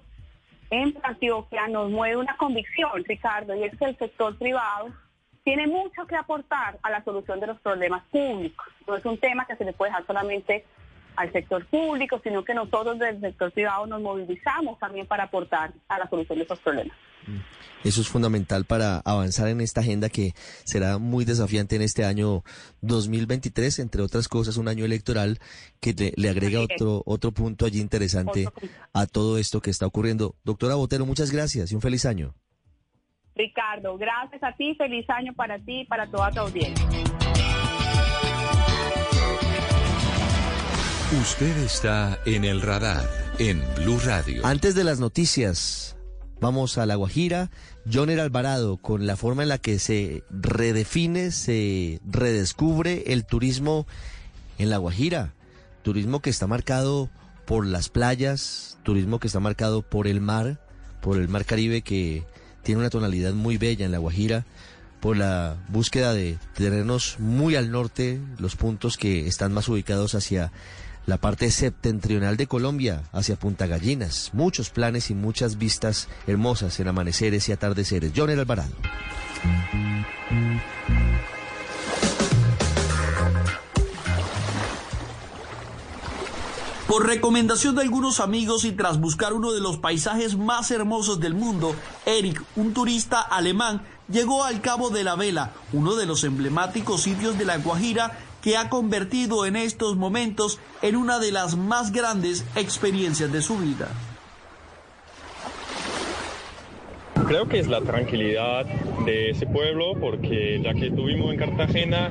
[0.70, 4.90] en Antioquia nos mueve una convicción, Ricardo, y es que el sector privado
[5.44, 8.68] tiene mucho que aportar a la solución de los problemas públicos.
[8.86, 10.66] No es un tema que se le puede dejar solamente
[11.18, 16.00] al sector público, sino que nosotros del sector privado nos movilizamos también para aportar a
[16.00, 16.96] la solución de esos problemas.
[17.26, 17.40] Mm.
[17.84, 22.44] Eso es fundamental para avanzar en esta agenda que será muy desafiante en este año
[22.82, 25.40] 2023, entre otras cosas, un año electoral
[25.80, 28.46] que le, agrega otro, otro punto allí interesante
[28.94, 30.36] a todo esto que está ocurriendo.
[30.44, 32.36] Doctora Botero, muchas gracias y un feliz año.
[33.36, 37.17] Ricardo, gracias a ti, feliz año para ti y para toda tu audiencia.
[41.14, 44.46] Usted está en el radar en Blue Radio.
[44.46, 45.96] Antes de las noticias,
[46.42, 47.50] vamos a La Guajira.
[47.90, 53.88] Joner Alvarado, con la forma en la que se redefine, se redescubre el turismo
[54.58, 55.34] en La Guajira.
[55.82, 57.10] Turismo que está marcado
[57.46, 60.60] por las playas, turismo que está marcado por el mar,
[61.02, 62.26] por el mar Caribe que
[62.64, 64.46] tiene una tonalidad muy bella en La Guajira
[65.00, 70.52] por la búsqueda de terrenos muy al norte, los puntos que están más ubicados hacia
[71.08, 74.32] la parte septentrional de Colombia, hacia Punta Gallinas.
[74.34, 78.12] Muchos planes y muchas vistas hermosas en amaneceres y atardeceres.
[78.14, 78.76] John Alvarado.
[86.88, 91.36] Por recomendación de algunos amigos y tras buscar uno de los paisajes más hermosos del
[91.36, 91.74] mundo,
[92.06, 97.38] Eric, un turista alemán, llegó al Cabo de la Vela, uno de los emblemáticos sitios
[97.38, 102.46] de La Guajira que ha convertido en estos momentos en una de las más grandes
[102.56, 103.90] experiencias de su vida.
[107.28, 108.66] Creo que es la tranquilidad
[109.06, 112.10] de ese pueblo, porque ya que estuvimos en Cartagena,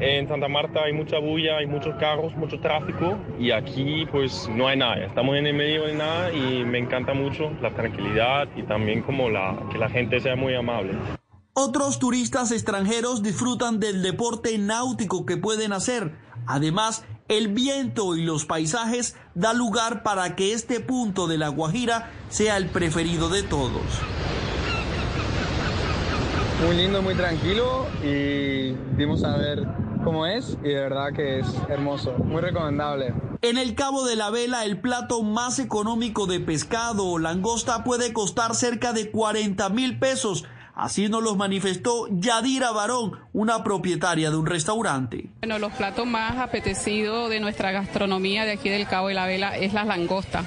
[0.00, 4.66] en Santa Marta hay mucha bulla, hay muchos carros, mucho tráfico y aquí pues no
[4.68, 5.04] hay nada.
[5.04, 9.28] Estamos en el medio de nada y me encanta mucho la tranquilidad y también como
[9.70, 10.92] que la gente sea muy amable.
[11.52, 16.16] Otros turistas extranjeros disfrutan del deporte náutico que pueden hacer.
[16.46, 22.12] Además, el viento y los paisajes da lugar para que este punto de la Guajira
[22.28, 23.82] sea el preferido de todos.
[26.64, 29.66] Muy lindo, muy tranquilo y dimos a ver
[30.04, 33.12] cómo es y de verdad que es hermoso, muy recomendable.
[33.42, 38.12] En el Cabo de la Vela, el plato más económico de pescado o langosta puede
[38.12, 40.44] costar cerca de 40 mil pesos.
[40.80, 45.28] Así nos los manifestó Yadira Barón, una propietaria de un restaurante.
[45.40, 49.58] Bueno, los platos más apetecidos de nuestra gastronomía de aquí del Cabo de la Vela
[49.58, 50.42] es la langosta.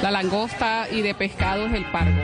[0.00, 2.22] La langosta y de pescado es el pargo.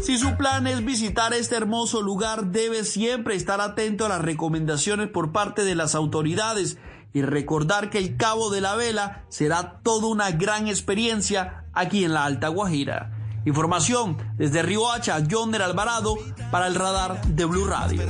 [0.00, 5.08] Si su plan es visitar este hermoso lugar, debe siempre estar atento a las recomendaciones
[5.08, 6.78] por parte de las autoridades
[7.12, 12.14] y recordar que el Cabo de la Vela será toda una gran experiencia aquí en
[12.14, 13.10] la Alta Guajira.
[13.44, 16.16] Información desde Río Hacha, John Alvarado
[16.50, 18.02] para el radar de Blue Radio.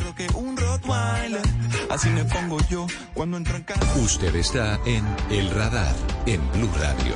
[3.97, 5.95] Usted está en El Radar
[6.27, 7.15] en Blue Radio.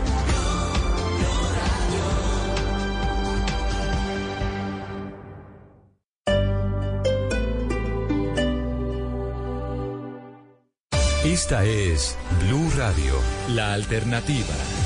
[11.24, 13.14] Esta es Blue Radio,
[13.48, 14.85] la alternativa.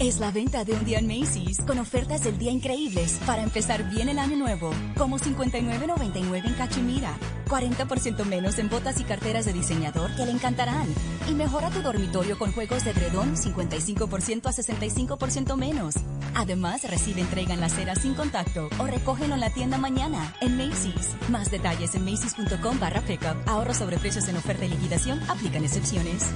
[0.00, 3.90] Es la venta de un día en Macy's con ofertas del día increíbles para empezar
[3.90, 7.16] bien el año nuevo, como 59.99 en Cachemira,
[7.48, 10.86] 40% menos en botas y carteras de diseñador que le encantarán.
[11.28, 15.96] Y mejora tu dormitorio con juegos de edredón 55% a 65% menos.
[16.36, 20.56] Además, recibe entrega en la acera sin contacto o recógelo en la tienda mañana en
[20.56, 21.16] Macy's.
[21.28, 23.36] Más detalles en macy's.com barra pickup.
[23.46, 25.20] Ahorro sobre precios en oferta y liquidación.
[25.28, 26.32] Aplican excepciones.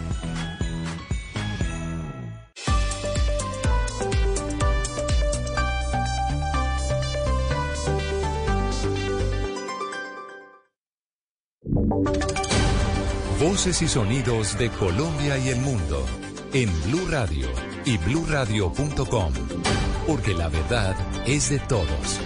[13.42, 16.06] Voces y sonidos de Colombia y el mundo
[16.52, 17.48] en Blue Radio
[17.84, 19.32] y bluradio.com,
[20.06, 20.94] porque la verdad
[21.26, 22.20] es de todos.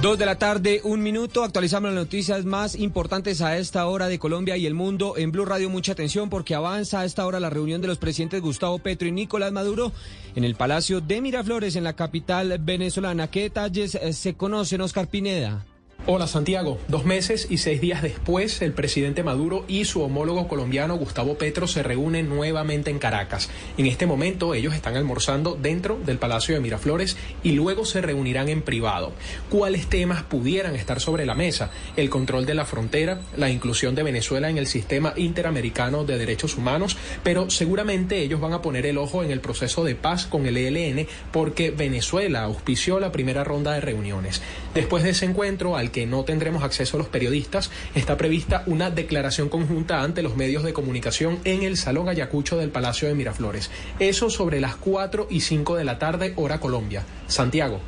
[0.00, 1.44] Dos de la tarde, un minuto.
[1.44, 5.18] Actualizamos las noticias más importantes a esta hora de Colombia y el mundo.
[5.18, 8.40] En Blue Radio, mucha atención porque avanza a esta hora la reunión de los presidentes
[8.40, 9.92] Gustavo Petro y Nicolás Maduro
[10.34, 13.30] en el Palacio de Miraflores, en la capital venezolana.
[13.30, 15.66] ¿Qué detalles eh, se conocen, Oscar Pineda?
[16.04, 20.96] Hola Santiago, dos meses y seis días después, el presidente Maduro y su homólogo colombiano
[20.96, 23.48] Gustavo Petro se reúnen nuevamente en Caracas.
[23.78, 28.48] En este momento ellos están almorzando dentro del Palacio de Miraflores y luego se reunirán
[28.48, 29.12] en privado.
[29.48, 31.70] ¿Cuáles temas pudieran estar sobre la mesa?
[31.96, 36.56] El control de la frontera, la inclusión de Venezuela en el sistema interamericano de derechos
[36.56, 40.46] humanos, pero seguramente ellos van a poner el ojo en el proceso de paz con
[40.46, 44.42] el ELN porque Venezuela auspició la primera ronda de reuniones.
[44.74, 48.90] Después de ese encuentro, al que no tendremos acceso a los periodistas, está prevista una
[48.90, 53.70] declaración conjunta ante los medios de comunicación en el Salón Ayacucho del Palacio de Miraflores.
[54.00, 57.04] Eso sobre las 4 y 5 de la tarde, hora Colombia.
[57.28, 57.80] Santiago.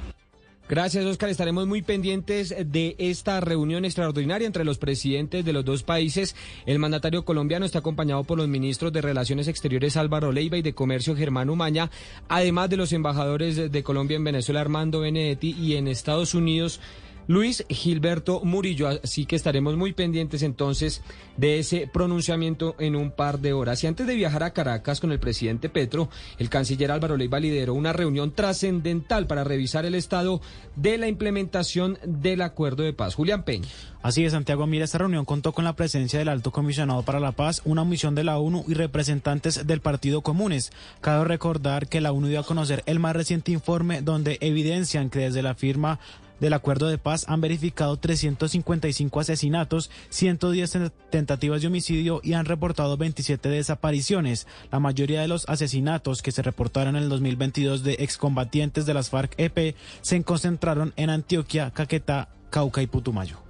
[0.67, 1.29] Gracias, Oscar.
[1.29, 6.35] Estaremos muy pendientes de esta reunión extraordinaria entre los presidentes de los dos países.
[6.65, 10.73] El mandatario colombiano está acompañado por los ministros de Relaciones Exteriores Álvaro Leiva y de
[10.73, 11.91] Comercio Germán Umaña,
[12.29, 16.81] además de los embajadores de Colombia en Venezuela Armando Benedetti y en Estados Unidos
[17.27, 18.89] Luis Gilberto Murillo.
[18.89, 21.03] Así que estaremos muy pendientes entonces
[21.37, 23.83] de ese pronunciamiento en un par de horas.
[23.83, 26.09] Y antes de viajar a Caracas con el presidente Petro,
[26.39, 30.41] el canciller Álvaro Leiva lideró una reunión trascendental para revisar el estado
[30.77, 33.15] de la implementación del acuerdo de paz.
[33.15, 33.69] Julián Peña.
[34.03, 34.67] Así es, Santiago.
[34.67, 38.15] Mira, esta reunión contó con la presencia del Alto Comisionado para la Paz, una misión
[38.15, 40.73] de la ONU y representantes del Partido Comunes.
[41.01, 45.21] Cabe recordar que la ONU dio a conocer el más reciente informe donde evidencian que
[45.21, 46.01] desde la firma
[46.41, 52.97] del acuerdo de paz han verificado 355 asesinatos, 110 tentativas de homicidio y han reportado
[52.97, 54.47] 27 desapariciones.
[54.71, 59.11] La mayoría de los asesinatos que se reportaron en el 2022 de excombatientes de las
[59.11, 63.44] FARC-EP se concentraron en Antioquia, Caquetá, Cauca y Putumayo.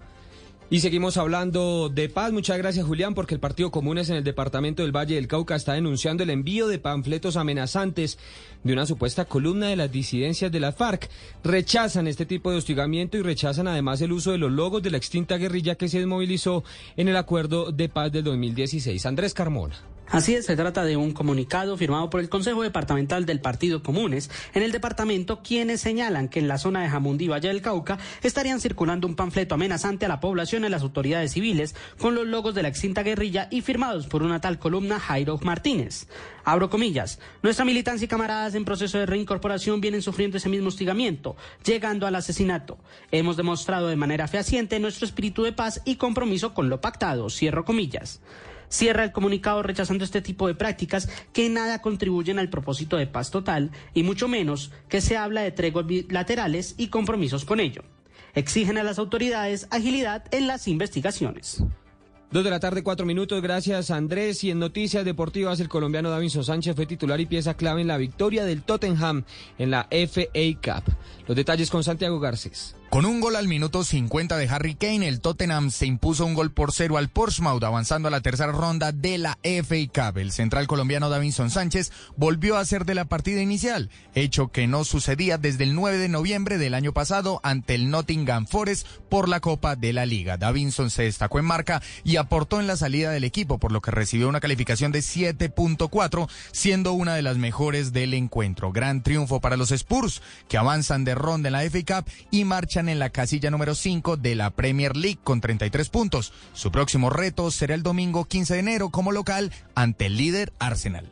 [0.70, 2.32] Y seguimos hablando de paz.
[2.32, 5.74] Muchas gracias, Julián, porque el Partido Comunes en el departamento del Valle del Cauca está
[5.74, 8.18] denunciando el envío de panfletos amenazantes
[8.62, 11.10] de una supuesta columna de las disidencias de la FARC.
[11.44, 14.96] Rechazan este tipo de hostigamiento y rechazan además el uso de los logos de la
[14.96, 16.64] extinta guerrilla que se desmovilizó
[16.96, 19.04] en el acuerdo de paz del 2016.
[19.04, 19.93] Andrés Carmona.
[20.08, 24.30] Así es, se trata de un comunicado firmado por el Consejo Departamental del Partido Comunes
[24.52, 28.60] en el departamento, quienes señalan que en la zona de Jamundí, Valle del Cauca, estarían
[28.60, 32.54] circulando un panfleto amenazante a la población y a las autoridades civiles con los logos
[32.54, 36.06] de la extinta guerrilla y firmados por una tal columna Jairo Martínez.
[36.44, 41.34] Abro comillas, nuestra militancia y camaradas en proceso de reincorporación vienen sufriendo ese mismo hostigamiento,
[41.64, 42.78] llegando al asesinato.
[43.10, 47.64] Hemos demostrado de manera fehaciente nuestro espíritu de paz y compromiso con lo pactado, cierro
[47.64, 48.20] comillas
[48.74, 53.30] cierra el comunicado rechazando este tipo de prácticas que nada contribuyen al propósito de paz
[53.30, 57.82] total y mucho menos que se habla de treguas bilaterales y compromisos con ello.
[58.34, 61.62] Exigen a las autoridades agilidad en las investigaciones.
[62.34, 63.40] Dos de la tarde, cuatro minutos.
[63.40, 64.42] Gracias, Andrés.
[64.42, 67.96] Y en noticias deportivas, el colombiano Davinson Sánchez fue titular y pieza clave en la
[67.96, 69.22] victoria del Tottenham
[69.56, 70.24] en la FA
[70.60, 70.92] Cup.
[71.28, 72.74] Los detalles con Santiago Garcés.
[72.94, 76.52] Con un gol al minuto 50 de Harry Kane, el Tottenham se impuso un gol
[76.52, 80.18] por cero al Portsmouth, avanzando a la tercera ronda de la FA Cup.
[80.18, 84.84] El central colombiano Davinson Sánchez volvió a ser de la partida inicial, hecho que no
[84.84, 89.40] sucedía desde el 9 de noviembre del año pasado ante el Nottingham Forest por la
[89.40, 90.36] Copa de la Liga.
[90.36, 93.90] Davinson se destacó en marca y aportó en la salida del equipo, por lo que
[93.90, 98.70] recibió una calificación de 7.4, siendo una de las mejores del encuentro.
[98.70, 102.83] Gran triunfo para los Spurs, que avanzan de ronda en la FA Cup y marchan
[102.88, 106.32] en la casilla número 5 de la Premier League con 33 puntos.
[106.52, 111.10] Su próximo reto será el domingo 15 de enero como local ante el líder Arsenal.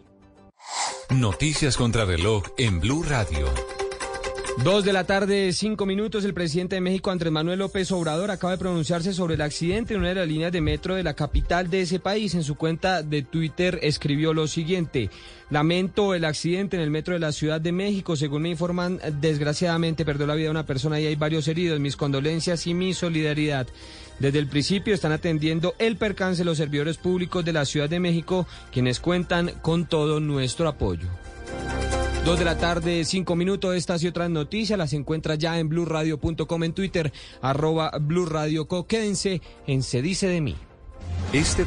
[1.11, 3.47] Noticias contra reloj en Blue Radio.
[4.59, 6.25] Dos de la tarde, cinco minutos.
[6.25, 10.01] El presidente de México, Andrés Manuel López Obrador, acaba de pronunciarse sobre el accidente en
[10.01, 12.35] una de las líneas de metro de la capital de ese país.
[12.35, 15.11] En su cuenta de Twitter escribió lo siguiente.
[15.51, 18.15] Lamento el accidente en el metro de la Ciudad de México.
[18.15, 21.81] Según me informan, desgraciadamente perdió la vida una persona y hay varios heridos.
[21.81, 23.67] Mis condolencias y mi solidaridad.
[24.21, 28.47] Desde el principio están atendiendo el percance los servidores públicos de la Ciudad de México,
[28.71, 31.09] quienes cuentan con todo nuestro apoyo.
[32.25, 33.75] Dos de la tarde, cinco minutos.
[33.75, 38.87] Estas y otras noticias las encuentra ya en blurradio.com en Twitter, arroba blurradioco.
[38.87, 40.57] Quédense en Se Dice de mí.
[41.33, 41.67] Este...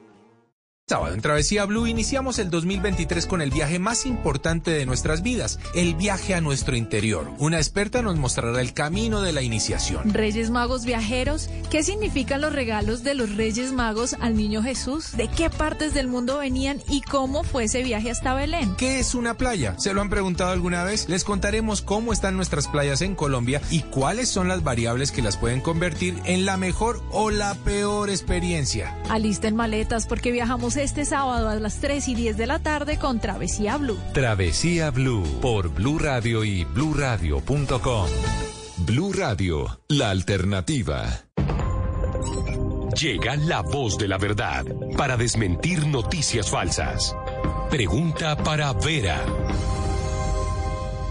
[0.91, 5.57] Sábado en Travesía Blue iniciamos el 2023 con el viaje más importante de nuestras vidas,
[5.73, 7.31] el viaje a nuestro interior.
[7.39, 10.13] Una experta nos mostrará el camino de la iniciación.
[10.13, 15.15] Reyes Magos viajeros, ¿qué significan los regalos de los Reyes Magos al niño Jesús?
[15.15, 18.75] ¿De qué partes del mundo venían y cómo fue ese viaje hasta Belén?
[18.75, 19.75] ¿Qué es una playa?
[19.79, 21.07] ¿Se lo han preguntado alguna vez?
[21.07, 25.37] Les contaremos cómo están nuestras playas en Colombia y cuáles son las variables que las
[25.37, 28.93] pueden convertir en la mejor o la peor experiencia.
[29.07, 33.19] Alisten maletas porque viajamos este sábado a las 3 y 10 de la tarde con
[33.19, 33.97] Travesía Blue.
[34.13, 38.07] Travesía Blue por Blue Radio y bluradio.com.
[38.77, 41.05] Blue Radio, la alternativa.
[42.99, 44.65] Llega la voz de la verdad
[44.97, 47.15] para desmentir noticias falsas.
[47.69, 49.23] Pregunta para Vera.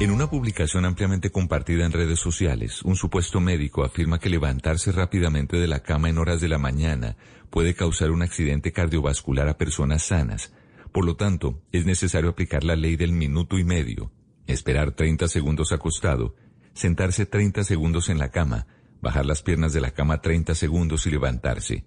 [0.00, 5.58] En una publicación ampliamente compartida en redes sociales, un supuesto médico afirma que levantarse rápidamente
[5.58, 7.16] de la cama en horas de la mañana
[7.50, 10.56] puede causar un accidente cardiovascular a personas sanas.
[10.90, 14.10] Por lo tanto, es necesario aplicar la ley del minuto y medio,
[14.46, 16.34] esperar 30 segundos acostado,
[16.72, 18.66] sentarse 30 segundos en la cama,
[19.02, 21.84] bajar las piernas de la cama 30 segundos y levantarse.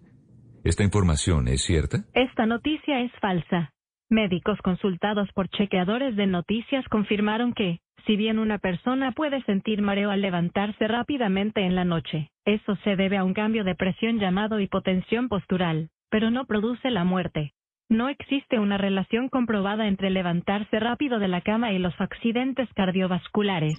[0.63, 2.05] ¿Esta información es cierta?
[2.13, 3.71] Esta noticia es falsa.
[4.11, 10.11] Médicos consultados por chequeadores de noticias confirmaron que, si bien una persona puede sentir mareo
[10.11, 14.59] al levantarse rápidamente en la noche, eso se debe a un cambio de presión llamado
[14.59, 17.53] hipotensión postural, pero no produce la muerte.
[17.89, 23.75] No existe una relación comprobada entre levantarse rápido de la cama y los accidentes cardiovasculares.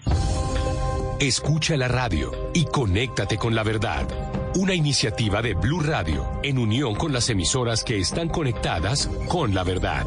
[1.20, 4.06] Escucha la radio y conéctate con la verdad.
[4.56, 9.64] Una iniciativa de Blue Radio en unión con las emisoras que están conectadas con la
[9.64, 10.06] verdad.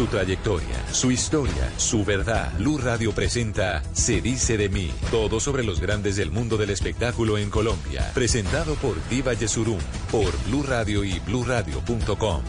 [0.00, 2.54] Su trayectoria, su historia, su verdad.
[2.56, 4.90] Blue Radio presenta Se dice de mí.
[5.10, 8.10] Todo sobre los grandes del mundo del espectáculo en Colombia.
[8.14, 9.78] Presentado por Diva Yesurum,
[10.10, 12.42] por Blue Radio y bluradio.com.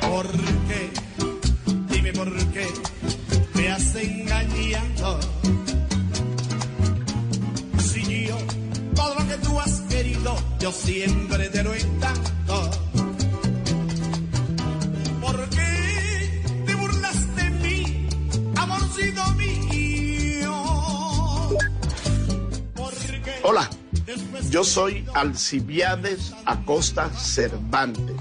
[0.00, 0.90] ¿Por qué?
[1.94, 2.66] Dime por qué
[3.54, 5.20] me has engañado.
[7.78, 8.36] Si yo,
[8.96, 12.33] todo lo que tú has querido, yo siempre te lo he dado.
[23.46, 23.68] Hola,
[24.48, 28.16] yo soy Alcibiades Acosta Cervantes,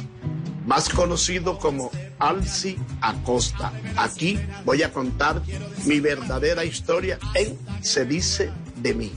[0.66, 3.72] más conocido como Alci Acosta.
[3.96, 5.42] Aquí voy a contar
[5.86, 9.14] mi verdadera historia en Se dice de mí.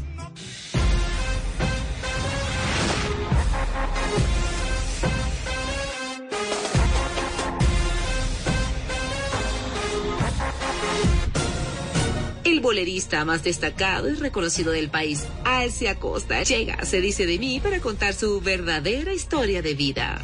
[12.67, 17.79] Bolerista más destacado y reconocido del país, Alce Acosta, llega, se dice de mí, para
[17.79, 20.19] contar su verdadera historia de vida.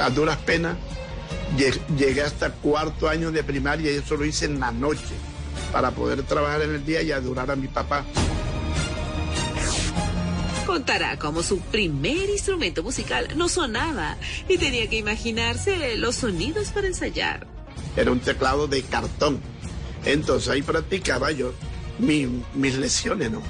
[0.00, 0.76] A duras penas
[1.58, 5.14] lle- llegué hasta cuarto año de primaria y eso lo hice en la noche
[5.72, 8.04] para poder trabajar en el día y adorar a mi papá.
[10.66, 14.16] Contará cómo su primer instrumento musical no sonaba
[14.48, 17.48] y tenía que imaginarse los sonidos para ensayar.
[17.96, 19.40] Era un teclado de cartón.
[20.04, 21.52] Entonces ahí practicaba yo
[21.98, 23.42] mi- mis lesiones, ¿no?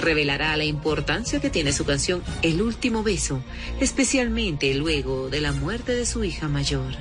[0.00, 3.42] Revelará la importancia que tiene su canción El último beso,
[3.80, 6.94] especialmente luego de la muerte de su hija mayor.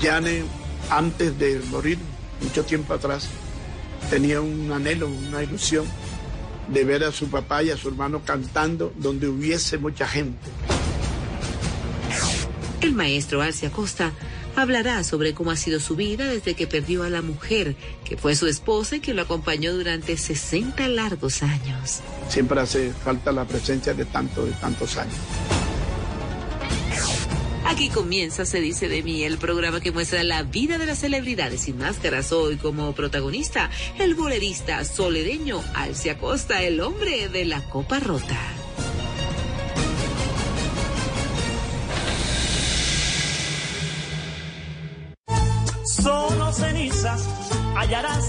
[0.00, 0.42] Yane,
[0.90, 1.98] antes de morir,
[2.40, 3.28] mucho tiempo atrás,
[4.10, 5.86] tenía un anhelo, una ilusión
[6.68, 10.38] de ver a su papá y a su hermano cantando donde hubiese mucha gente.
[12.80, 14.12] El maestro Alcia Costa
[14.56, 18.34] hablará sobre cómo ha sido su vida desde que perdió a la mujer, que fue
[18.34, 22.00] su esposa y que lo acompañó durante 60 largos años.
[22.28, 25.14] Siempre hace falta la presencia de tantos, de tantos años.
[27.66, 31.62] Aquí comienza Se dice de mí, el programa que muestra la vida de las celebridades
[31.62, 32.30] sin máscaras.
[32.30, 38.63] Hoy como protagonista, el bolerista soledeño Alcia Costa, el hombre de la copa rota.
[46.84, 47.26] Cenizas
[47.76, 48.28] hallarás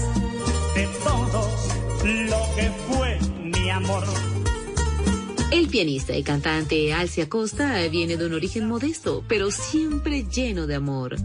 [0.74, 1.46] de todo
[2.04, 4.02] lo que fue mi amor.
[5.50, 10.74] El pianista y cantante Alcia Costa viene de un origen modesto, pero siempre lleno de
[10.74, 11.16] amor.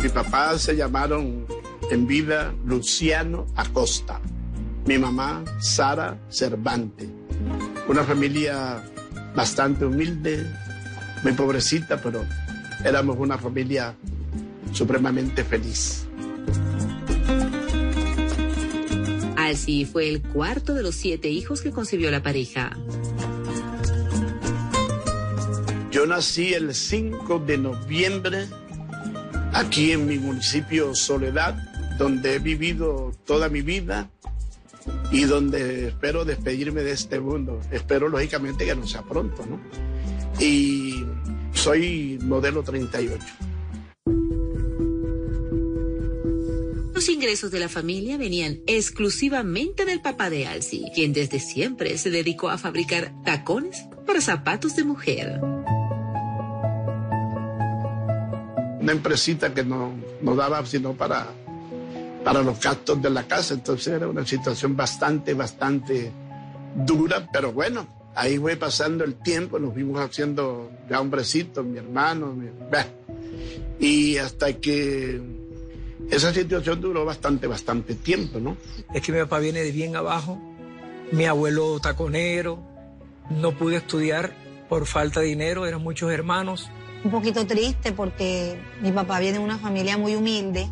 [0.00, 1.44] Mi papá se llamaron
[1.90, 4.20] en vida Luciano Acosta.
[4.86, 7.08] Mi mamá Sara Cervantes.
[7.88, 8.80] Una familia
[9.34, 10.46] bastante humilde,
[11.24, 12.24] muy pobrecita, pero
[12.84, 13.96] éramos una familia
[14.72, 16.06] supremamente feliz.
[19.36, 22.76] Alci fue el cuarto de los siete hijos que concibió la pareja.
[25.90, 28.46] Yo nací el 5 de noviembre
[29.52, 31.56] aquí en mi municipio Soledad,
[31.98, 34.08] donde he vivido toda mi vida
[35.10, 37.60] y donde espero despedirme de este mundo.
[37.72, 39.60] Espero lógicamente que no sea pronto, ¿no?
[40.38, 41.04] Y
[41.52, 43.18] soy modelo 38.
[47.00, 52.10] Los ingresos de la familia venían exclusivamente del papá de Alci, quien desde siempre se
[52.10, 55.40] dedicó a fabricar tacones para zapatos de mujer.
[58.82, 61.26] Una empresita que no, no daba sino para,
[62.22, 66.12] para los gastos de la casa, entonces era una situación bastante, bastante
[66.84, 72.34] dura, pero bueno, ahí fue pasando el tiempo, nos vimos haciendo ya hombrecitos, mi hermano,
[72.34, 72.50] mi-
[73.80, 75.39] y hasta que
[76.10, 78.56] esa situación duró bastante, bastante tiempo, ¿no?
[78.92, 80.38] Es que mi papá viene de bien abajo,
[81.12, 82.58] mi abuelo taconero,
[83.30, 84.34] no pude estudiar
[84.68, 86.70] por falta de dinero, eran muchos hermanos.
[87.02, 90.68] un poquito triste porque mi papá viene de una familia muy humilde,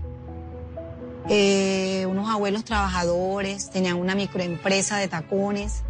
[1.29, 5.83] eh, unos abuelos trabajadores, tenían una microempresa de tacones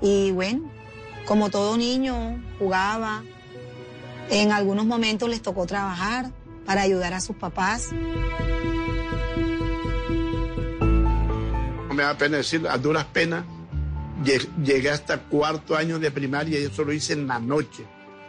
[0.00, 0.70] y bueno,
[1.26, 3.22] como todo niño jugaba,
[4.30, 6.30] en algunos momentos les tocó trabajar
[6.64, 7.90] para ayudar a sus papás.
[11.96, 13.44] Me da pena decir, a duras penas,
[14.24, 17.84] lle- llegué hasta cuarto año de primaria y eso lo hice en la noche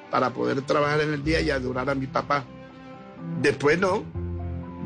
[0.10, 2.45] para poder trabajar en el día y adorar a mi papá.
[3.41, 4.03] Después no,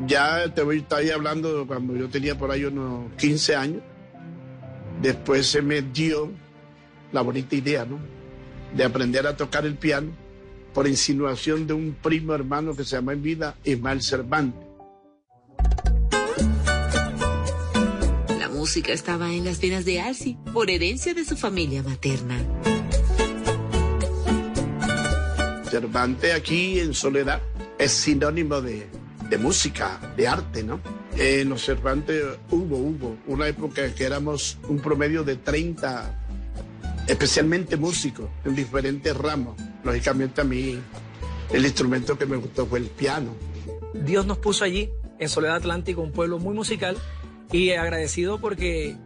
[0.06, 3.82] ya te voy a estar hablando cuando yo tenía por ahí unos 15 años.
[5.00, 6.30] Después se me dio
[7.12, 7.98] la bonita idea, ¿no?
[8.76, 10.10] De aprender a tocar el piano
[10.72, 14.61] por insinuación de un primo hermano que se llama en vida Ismael Cervantes.
[18.62, 22.38] Música estaba en las venas de Alci por herencia de su familia materna.
[25.68, 27.42] Cervantes aquí en Soledad
[27.76, 28.86] es sinónimo de,
[29.28, 30.78] de música, de arte, ¿no?
[31.16, 32.22] En los Cervantes
[32.52, 36.24] hubo, hubo una época que éramos un promedio de 30,
[37.08, 39.56] especialmente músicos en diferentes ramos.
[39.82, 40.78] Lógicamente a mí
[41.52, 43.34] el instrumento que me gustó fue el piano.
[43.92, 46.96] Dios nos puso allí, en Soledad Atlántico, un pueblo muy musical,
[47.52, 48.96] y agradecido porque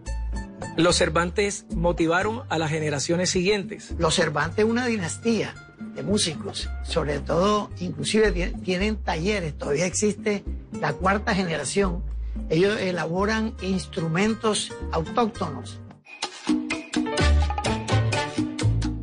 [0.76, 3.94] los Cervantes motivaron a las generaciones siguientes.
[3.98, 5.54] Los Cervantes es una dinastía
[5.94, 10.44] de músicos, sobre todo, inclusive ti- tienen talleres, todavía existe
[10.80, 12.02] la cuarta generación.
[12.50, 15.80] Ellos elaboran instrumentos autóctonos.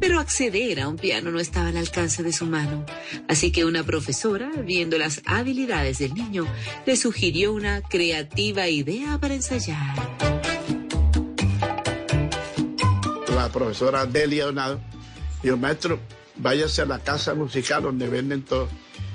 [0.03, 2.85] Pero acceder a un piano no estaba al alcance de su mano.
[3.29, 6.45] Así que una profesora, viendo las habilidades del niño,
[6.85, 9.95] le sugirió una creativa idea para ensayar.
[13.33, 14.81] La profesora Delia Donado
[15.41, 16.01] dijo, maestro,
[16.35, 18.67] váyase a la casa musical donde venden todo,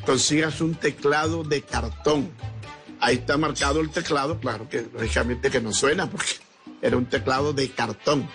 [0.07, 2.31] consigas un teclado de cartón.
[2.99, 6.33] Ahí está marcado el teclado, claro que lógicamente que no suena porque
[6.81, 8.27] era un teclado de cartón.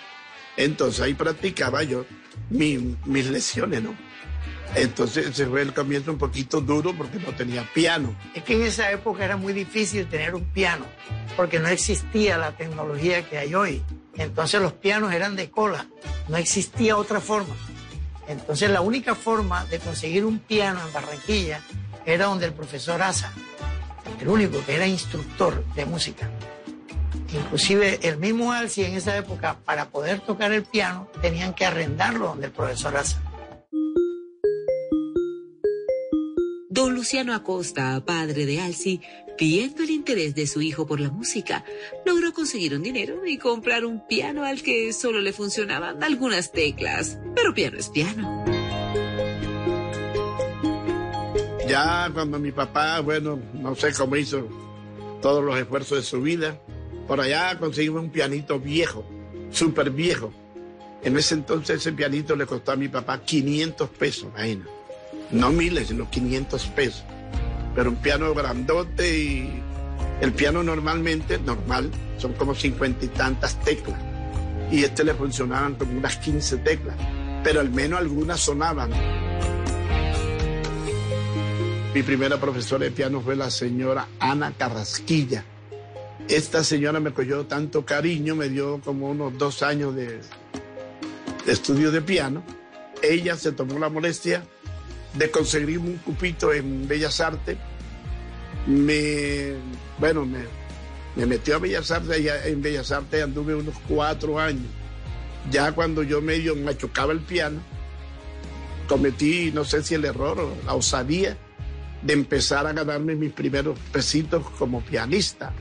[0.56, 2.06] Entonces ahí practicaba yo
[2.50, 3.94] mi- mis lesiones, ¿no?
[4.74, 8.16] Entonces ese fue el comienzo un poquito duro porque no tenía piano.
[8.34, 10.84] Es que en esa época era muy difícil tener un piano,
[11.36, 13.82] porque no existía la tecnología que hay hoy.
[14.16, 15.86] Entonces los pianos eran de cola,
[16.28, 17.54] no existía otra forma.
[18.26, 21.60] Entonces la única forma de conseguir un piano en Barranquilla
[22.06, 23.32] era donde el profesor Asa,
[24.20, 26.28] el único que era instructor de música.
[27.34, 32.28] Inclusive el mismo Alci en esa época, para poder tocar el piano, tenían que arrendarlo
[32.28, 33.20] donde el profesor Asa.
[36.70, 39.00] Don Luciano Acosta, padre de Alci,
[39.38, 41.64] viendo el interés de su hijo por la música,
[42.04, 47.18] logró conseguir un dinero y comprar un piano al que solo le funcionaban algunas teclas.
[47.34, 48.44] Pero piano es piano.
[51.68, 54.46] Ya cuando mi papá, bueno, no sé cómo hizo
[55.22, 56.60] todos los esfuerzos de su vida,
[57.06, 59.04] por allá conseguimos un pianito viejo,
[59.50, 60.32] súper viejo.
[61.02, 64.64] En ese entonces ese pianito le costó a mi papá 500 pesos, imagina.
[65.30, 67.04] No miles, sino 500 pesos.
[67.74, 69.62] Pero un piano grandote y
[70.20, 74.00] el piano normalmente, normal, son como cincuenta y tantas teclas.
[74.70, 76.96] Y este le funcionaban como unas 15 teclas,
[77.42, 78.90] pero al menos algunas sonaban.
[81.94, 85.44] Mi primera profesora de piano fue la señora Ana Carrasquilla.
[86.28, 90.20] Esta señora me cogió tanto cariño, me dio como unos dos años de,
[91.44, 92.42] de estudio de piano.
[93.02, 94.42] Ella se tomó la molestia
[95.12, 97.58] de conseguir un cupito en Bellas Artes.
[98.66, 99.52] Me,
[99.98, 100.40] bueno, me,
[101.14, 104.66] me metió a Bellas Artes, y en Bellas Artes anduve unos cuatro años.
[105.50, 107.60] Ya cuando yo medio machucaba el piano,
[108.88, 111.36] cometí, no sé si el error o la osadía,
[112.00, 115.52] de empezar a ganarme mis primeros pesitos como pianista.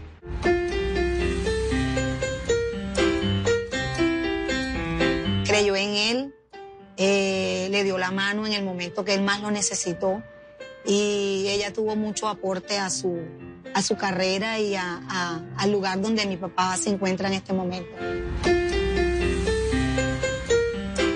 [5.46, 6.34] Creyó en él,
[6.98, 10.24] eh, le dio la mano en el momento que él más lo necesitó
[10.86, 13.20] y ella tuvo mucho aporte a su,
[13.74, 17.90] a su carrera y a- al lugar donde mi papá se encuentra en este momento.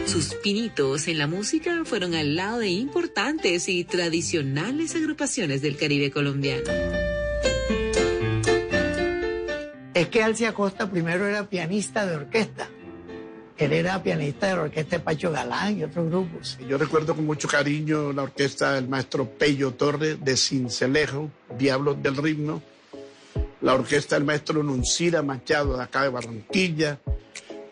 [0.06, 6.12] Sus pinitos en la música fueron al lado de importantes y tradicionales agrupaciones del Caribe
[6.12, 6.64] colombiano.
[9.98, 12.69] Es que Alcia Acosta primero era pianista de orquesta.
[13.57, 16.60] Él era pianista de la orquesta de Pacho Galán y otros grupos.
[16.69, 22.15] Yo recuerdo con mucho cariño la orquesta del maestro Pello Torres de Cincelejo, Diablos del
[22.15, 22.61] Ritmo,
[23.61, 26.99] la orquesta del maestro Nuncira Machado de acá de Barranquilla,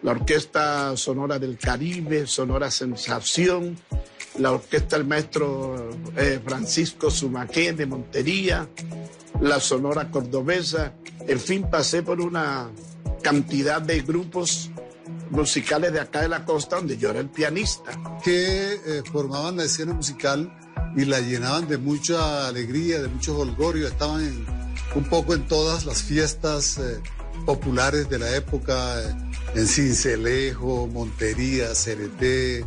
[0.02, 3.78] la orquesta Sonora del Caribe, Sonora Sensación,
[4.40, 8.68] la orquesta del maestro eh, Francisco Sumaqué de Montería,
[9.42, 10.94] la Sonora Cordobesa,
[11.28, 12.70] en fin, pasé por una
[13.22, 14.70] cantidad de grupos
[15.32, 17.92] musicales de acá de la costa donde yo era el pianista.
[18.24, 20.52] que eh, formaban la escena musical
[20.96, 23.88] y la llenaban de mucha alegría, de mucho holgorio.
[23.88, 24.46] Estaban en-
[24.96, 27.00] un poco en todas las fiestas eh,
[27.46, 29.14] populares de la época, eh,
[29.56, 32.66] en Cincelejo, Montería, Cereté,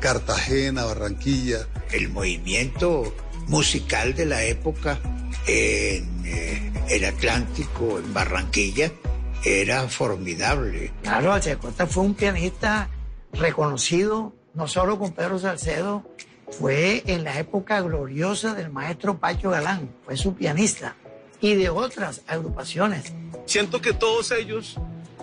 [0.00, 1.66] Cartagena, Barranquilla.
[1.92, 3.12] El movimiento
[3.50, 5.00] musical de la época
[5.46, 8.92] en eh, el Atlántico, en Barranquilla,
[9.44, 10.92] era formidable.
[11.02, 12.88] Claro, Alcia Acosta fue un pianista
[13.32, 16.08] reconocido, no solo con Pedro Salcedo,
[16.58, 20.94] fue en la época gloriosa del maestro Pacho Galán, fue su pianista,
[21.40, 23.12] y de otras agrupaciones.
[23.46, 24.76] Siento que todos ellos,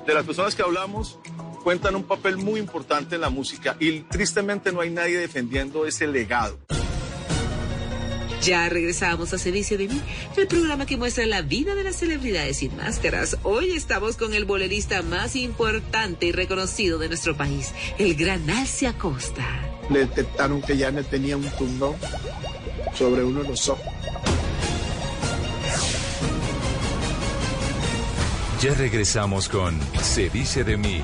[0.05, 1.17] de las personas que hablamos,
[1.63, 6.07] cuentan un papel muy importante en la música y tristemente no hay nadie defendiendo ese
[6.07, 6.57] legado.
[8.41, 10.01] Ya regresamos a Se dice de mí,
[10.35, 13.37] el programa que muestra la vida de las celebridades sin máscaras.
[13.43, 18.89] Hoy estamos con el bolerista más importante y reconocido de nuestro país, el gran Alcia
[18.91, 19.45] Acosta.
[19.89, 21.95] Le detectaron que ya tenía un tundón
[22.93, 23.85] sobre uno de los ojos.
[28.61, 31.03] Ya regresamos con Se dice de mí.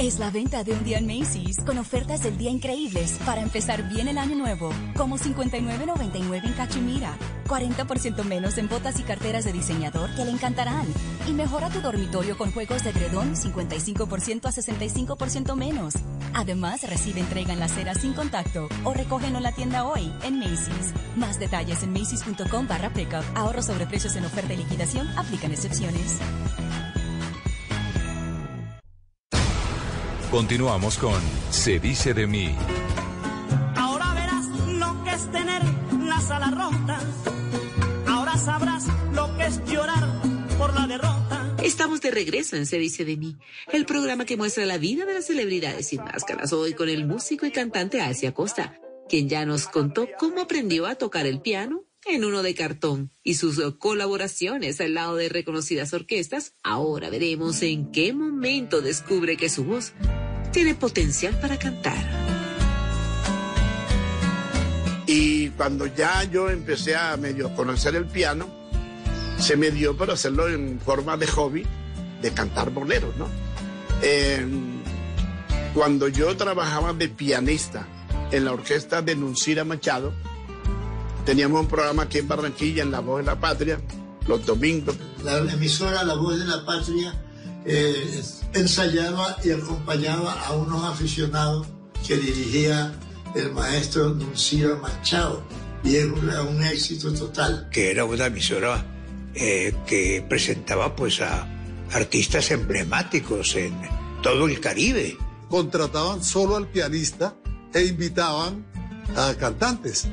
[0.00, 3.86] Es la venta de un día en Macy's con ofertas del día increíbles para empezar
[3.90, 9.52] bien el año nuevo, como 59.99 en Cachemira, 40% menos en botas y carteras de
[9.52, 10.86] diseñador que le encantarán
[11.28, 15.92] y mejora tu dormitorio con juegos de edredón 55% a 65% menos.
[16.32, 20.38] Además, recibe entrega en la acera sin contacto o recógelo en la tienda hoy en
[20.38, 20.94] Macy's.
[21.16, 23.24] Más detalles en macy's.com barra pickup.
[23.34, 25.06] Ahorro sobre precios en oferta y liquidación.
[25.18, 26.20] Aplican excepciones.
[30.30, 31.20] Continuamos con
[31.50, 32.54] Se dice de mí.
[33.74, 35.60] Ahora verás lo que es tener
[36.04, 37.00] la sala rota.
[38.06, 40.08] Ahora sabrás lo que es llorar
[40.56, 41.56] por la derrota.
[41.64, 43.38] Estamos de regreso en Se dice de mí,
[43.72, 47.44] el programa que muestra la vida de las celebridades sin máscaras, hoy con el músico
[47.44, 48.78] y cantante Alcia Costa,
[49.08, 53.34] quien ya nos contó cómo aprendió a tocar el piano en uno de cartón y
[53.34, 59.64] sus colaboraciones al lado de reconocidas orquestas, ahora veremos en qué momento descubre que su
[59.64, 59.92] voz
[60.52, 62.20] tiene potencial para cantar.
[65.06, 68.48] Y cuando ya yo empecé a medio conocer el piano,
[69.38, 71.66] se me dio por hacerlo en forma de hobby,
[72.22, 73.28] de cantar boleros, ¿no?
[74.02, 74.46] Eh,
[75.74, 77.86] cuando yo trabajaba de pianista
[78.30, 80.12] en la orquesta de Nuncira Machado,
[81.30, 83.80] teníamos un programa aquí en Barranquilla, en La Voz de la Patria,
[84.26, 84.96] los domingos.
[85.22, 87.14] La emisora La Voz de la Patria
[87.64, 88.20] eh,
[88.52, 91.68] ensayaba y acompañaba a unos aficionados
[92.04, 92.92] que dirigía
[93.36, 95.44] el maestro Nuncira Machado
[95.84, 97.68] y era un éxito total.
[97.70, 98.84] Que era una emisora
[99.36, 101.46] eh, que presentaba pues a
[101.92, 103.72] artistas emblemáticos en
[104.20, 105.16] todo el Caribe.
[105.48, 107.36] Contrataban solo al pianista
[107.72, 108.66] e invitaban
[109.16, 110.08] a cantantes.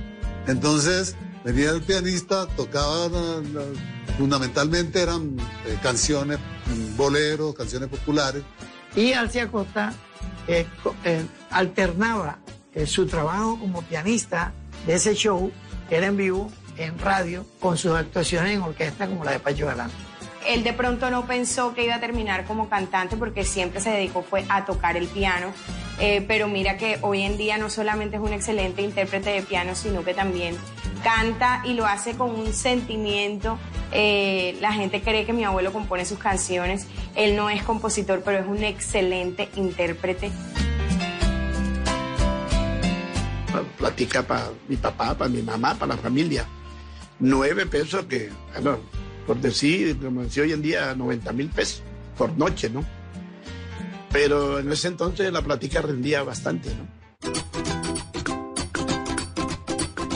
[0.48, 3.10] Entonces venía el pianista, tocaba
[4.18, 6.40] fundamentalmente eran eh, canciones,
[6.96, 8.44] boleros, canciones populares.
[8.96, 9.94] Y Alcia Costa
[10.48, 10.66] eh,
[11.04, 12.40] eh, alternaba
[12.86, 14.54] su trabajo como pianista
[14.86, 15.52] de ese show,
[15.90, 19.66] que era en vivo, en radio, con sus actuaciones en orquesta como la de Pacho
[19.66, 19.90] Galán.
[20.48, 24.24] Él de pronto no pensó que iba a terminar como cantante porque siempre se dedicó
[24.24, 25.52] fue a tocar el piano.
[26.00, 29.76] Eh, pero mira que hoy en día no solamente es un excelente intérprete de piano,
[29.76, 30.56] sino que también
[31.04, 33.60] canta y lo hace con un sentimiento.
[33.92, 36.88] Eh, la gente cree que mi abuelo compone sus canciones.
[37.16, 40.32] Él no es compositor, pero es un excelente intérprete.
[43.78, 46.46] Platica para mi papá, para mi mamá, para la familia.
[47.20, 48.30] Nueve pesos que,
[49.28, 51.84] por decir, como decía hoy en día, 90 mil pesos
[52.18, 52.84] por noche, ¿no?
[54.12, 56.98] Pero en ese entonces la plática rendía bastante, ¿no?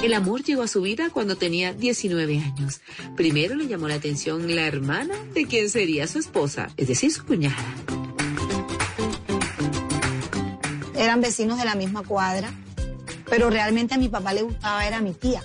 [0.01, 2.81] El amor llegó a su vida cuando tenía 19 años.
[3.15, 7.23] Primero le llamó la atención la hermana de quien sería su esposa, es decir, su
[7.23, 7.75] cuñada.
[10.95, 12.51] Eran vecinos de la misma cuadra,
[13.29, 15.43] pero realmente a mi papá le gustaba era mi tía,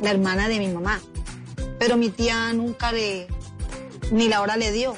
[0.00, 1.00] la hermana de mi mamá
[1.82, 3.26] pero mi tía nunca le,
[4.12, 4.94] ni la hora le dio.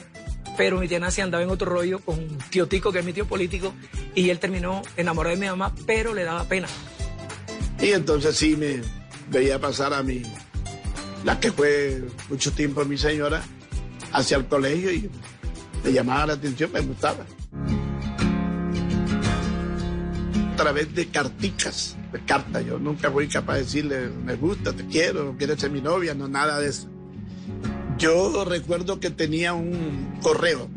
[0.58, 3.26] Pero mi tía Nancy andaba en otro rollo con tío Tico, que es mi tío
[3.26, 3.72] político,
[4.14, 6.68] y él terminó enamorado de mi mamá, pero le daba pena.
[7.80, 8.82] Y entonces sí me
[9.30, 10.24] veía pasar a mí,
[11.24, 13.42] la que fue mucho tiempo mi señora,
[14.12, 15.10] hacia el colegio y
[15.84, 17.24] me llamaba la atención, me gustaba.
[20.52, 22.60] A través de carticas carta.
[22.60, 26.28] Yo nunca fui capaz de decirle, me gusta, te quiero, quieres ser mi novia, no
[26.28, 26.88] nada de eso.
[27.98, 30.68] Yo recuerdo que tenía un correo,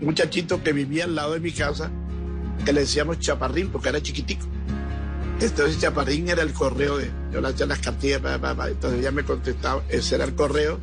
[0.00, 1.90] un muchachito que vivía al lado de mi casa,
[2.64, 4.46] que le decíamos Chaparrín porque era chiquitico.
[5.40, 9.82] Entonces Chaparrín era el correo de, yo le hacía las cartillas, entonces ella me contestaba,
[9.88, 10.80] ese era el correo.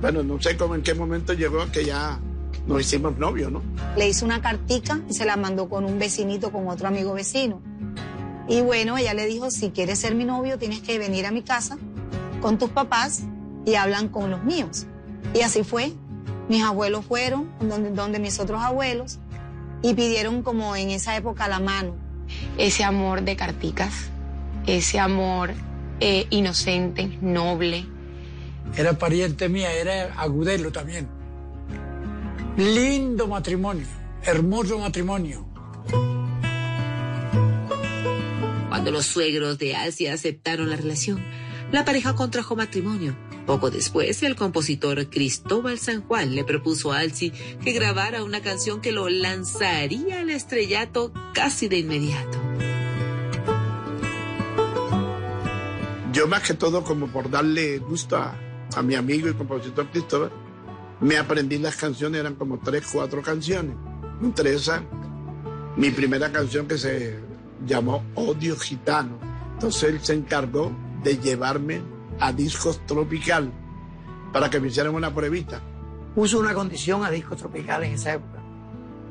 [0.00, 2.20] Bueno, no sé cómo en qué momento llegó que ya
[2.66, 3.62] nos hicimos novios, ¿no?
[3.96, 7.62] Le hice una cartica y se la mandó con un vecinito, con otro amigo vecino.
[8.48, 11.42] Y bueno, ella le dijo, si quieres ser mi novio, tienes que venir a mi
[11.42, 11.78] casa
[12.40, 13.22] con tus papás
[13.64, 14.86] y hablan con los míos.
[15.34, 15.92] Y así fue.
[16.48, 19.18] Mis abuelos fueron donde, donde mis otros abuelos
[19.82, 21.96] y pidieron como en esa época la mano.
[22.56, 24.10] Ese amor de carticas,
[24.66, 25.50] ese amor
[26.00, 27.86] eh, inocente, noble.
[28.76, 31.08] Era pariente mía, era agudelo también.
[32.56, 33.86] Lindo matrimonio,
[34.22, 35.46] hermoso matrimonio.
[38.90, 41.22] Los suegros de Alcia aceptaron la relación,
[41.72, 43.16] la pareja contrajo matrimonio.
[43.44, 47.32] Poco después, el compositor Cristóbal San Juan le propuso a Alci
[47.62, 52.38] que grabara una canción que lo lanzaría al estrellato casi de inmediato.
[56.12, 58.38] Yo más que todo como por darle gusto a,
[58.74, 60.32] a mi amigo y compositor Cristóbal,
[61.00, 63.76] me aprendí las canciones, eran como tres, cuatro canciones.
[64.22, 64.82] Entre esas,
[65.76, 67.25] mi primera canción que se
[67.66, 69.18] llamó Odio Gitano.
[69.54, 70.72] Entonces él se encargó
[71.02, 71.82] de llevarme
[72.20, 73.52] a Discos Tropical
[74.32, 75.60] para que me hicieran una pruebita.
[76.14, 78.42] Puso una condición a Discos Tropical en esa época.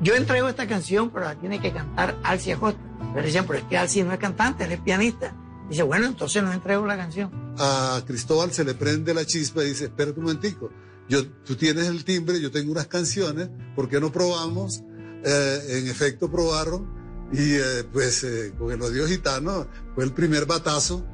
[0.00, 2.80] Yo entrego esta canción, pero la tiene que cantar Alci Acosta.
[3.14, 5.34] Pero decían, pero es que Alci no es cantante, él es pianista.
[5.70, 7.30] Dice, bueno, entonces no entrego la canción.
[7.58, 10.70] A Cristóbal se le prende la chispa y dice, espérate un momentico,
[11.08, 14.82] yo, tú tienes el timbre, yo tengo unas canciones, ¿por qué no probamos?
[15.24, 16.95] Eh, en efecto probaron
[17.32, 21.04] Y eh, pues eh, con el odio gitano fue el primer batazo.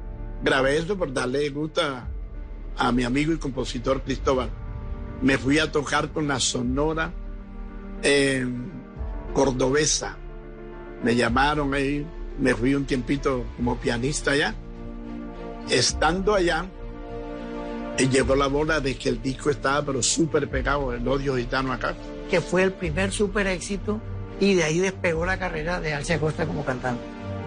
[0.43, 2.07] Grabé eso por darle gusto a,
[2.77, 4.49] a mi amigo y compositor Cristóbal.
[5.21, 7.13] Me fui a tocar con la Sonora
[8.03, 8.71] en
[9.33, 10.17] Cordobesa.
[11.03, 12.05] Me llamaron ahí,
[12.39, 14.53] me fui un tiempito como pianista allá.
[15.69, 16.65] Estando allá,
[17.97, 21.95] llegó la bola de que el disco estaba pero súper pegado, el odio gitano acá.
[22.29, 24.01] Que fue el primer súper éxito
[24.43, 27.01] y de ahí despegó la carrera de Alce Acosta como cantante.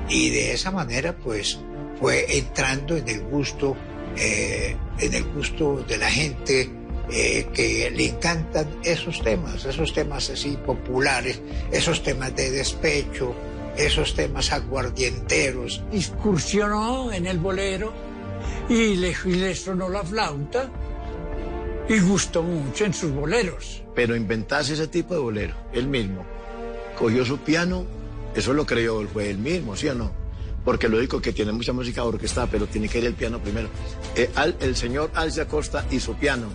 [0.08, 1.58] Y de esa manera, pues,
[2.00, 3.76] fue entrando en el gusto,
[4.16, 6.70] eh, en el gusto de la gente
[7.10, 11.40] eh, que le encantan esos temas, esos temas así populares,
[11.70, 13.34] esos temas de despecho,
[13.76, 15.82] esos temas aguardienteros.
[15.92, 17.92] Excursionó en el bolero
[18.70, 20.70] y le, y le sonó la flauta
[21.88, 23.82] y gustó mucho en sus boleros.
[23.94, 26.24] Pero inventarse ese tipo de bolero, él mismo,
[26.98, 27.84] cogió su piano,
[28.34, 30.10] eso lo creyó, fue él mismo, ¿sí o no?
[30.64, 33.68] Porque lo digo que tiene mucha música orquestada, pero tiene que ir el piano primero.
[34.16, 36.46] Eh, al- el señor Alce Acosta y su piano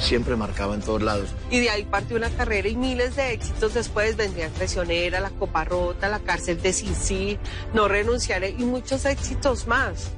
[0.00, 1.28] siempre marcaba en todos lados.
[1.50, 5.64] Y de ahí partió una carrera y miles de éxitos después vendrían Traicionera, La Copa
[5.64, 7.38] Rota, La Cárcel de Sisi,
[7.74, 10.10] No Renunciaré y muchos éxitos más.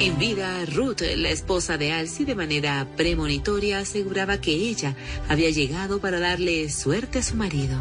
[0.00, 4.94] En vida, Ruth, la esposa de Alcy, de manera premonitoria aseguraba que ella
[5.28, 7.76] había llegado para darle suerte a su marido.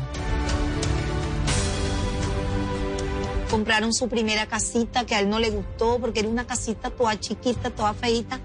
[3.52, 7.20] Compraron su primera casita que a él no le gustó porque era una casita toda
[7.20, 8.40] chiquita, toda feita.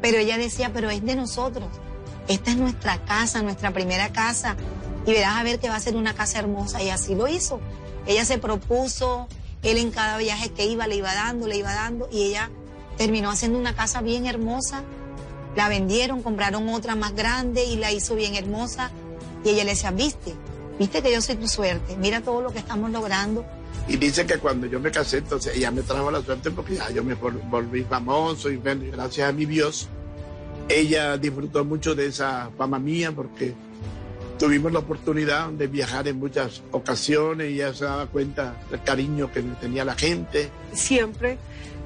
[0.00, 1.66] Pero ella decía, pero es de nosotros.
[2.28, 4.54] Esta es nuestra casa, nuestra primera casa.
[5.06, 6.80] Y verás a ver que va a ser una casa hermosa.
[6.84, 7.58] Y así lo hizo.
[8.06, 9.26] Ella se propuso,
[9.64, 12.08] él en cada viaje que iba le iba dando, le iba dando.
[12.12, 12.48] Y ella
[12.98, 14.82] terminó haciendo una casa bien hermosa.
[15.56, 18.90] La vendieron, compraron otra más grande y la hizo bien hermosa.
[19.44, 20.34] Y ella le decía, viste,
[20.78, 21.96] viste que yo soy tu suerte.
[21.96, 23.44] Mira todo lo que estamos logrando.
[23.88, 26.90] Y dice que cuando yo me casé, entonces ella me trajo la suerte porque ya
[26.90, 29.88] yo me vol- volví famoso y gracias a mi Dios,
[30.68, 33.54] ella disfrutó mucho de esa fama mía porque
[34.38, 39.32] tuvimos la oportunidad de viajar en muchas ocasiones y ella se daba cuenta del cariño
[39.32, 40.50] que me tenía la gente.
[40.74, 41.38] Siempre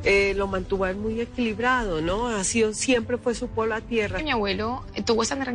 [0.05, 2.29] eh, lo mantuvo muy equilibrado, ¿no?
[2.29, 4.19] Ha sido, siempre fue su polo a tierra.
[4.23, 5.53] Mi abuelo eh, tuvo esa tranquilidad.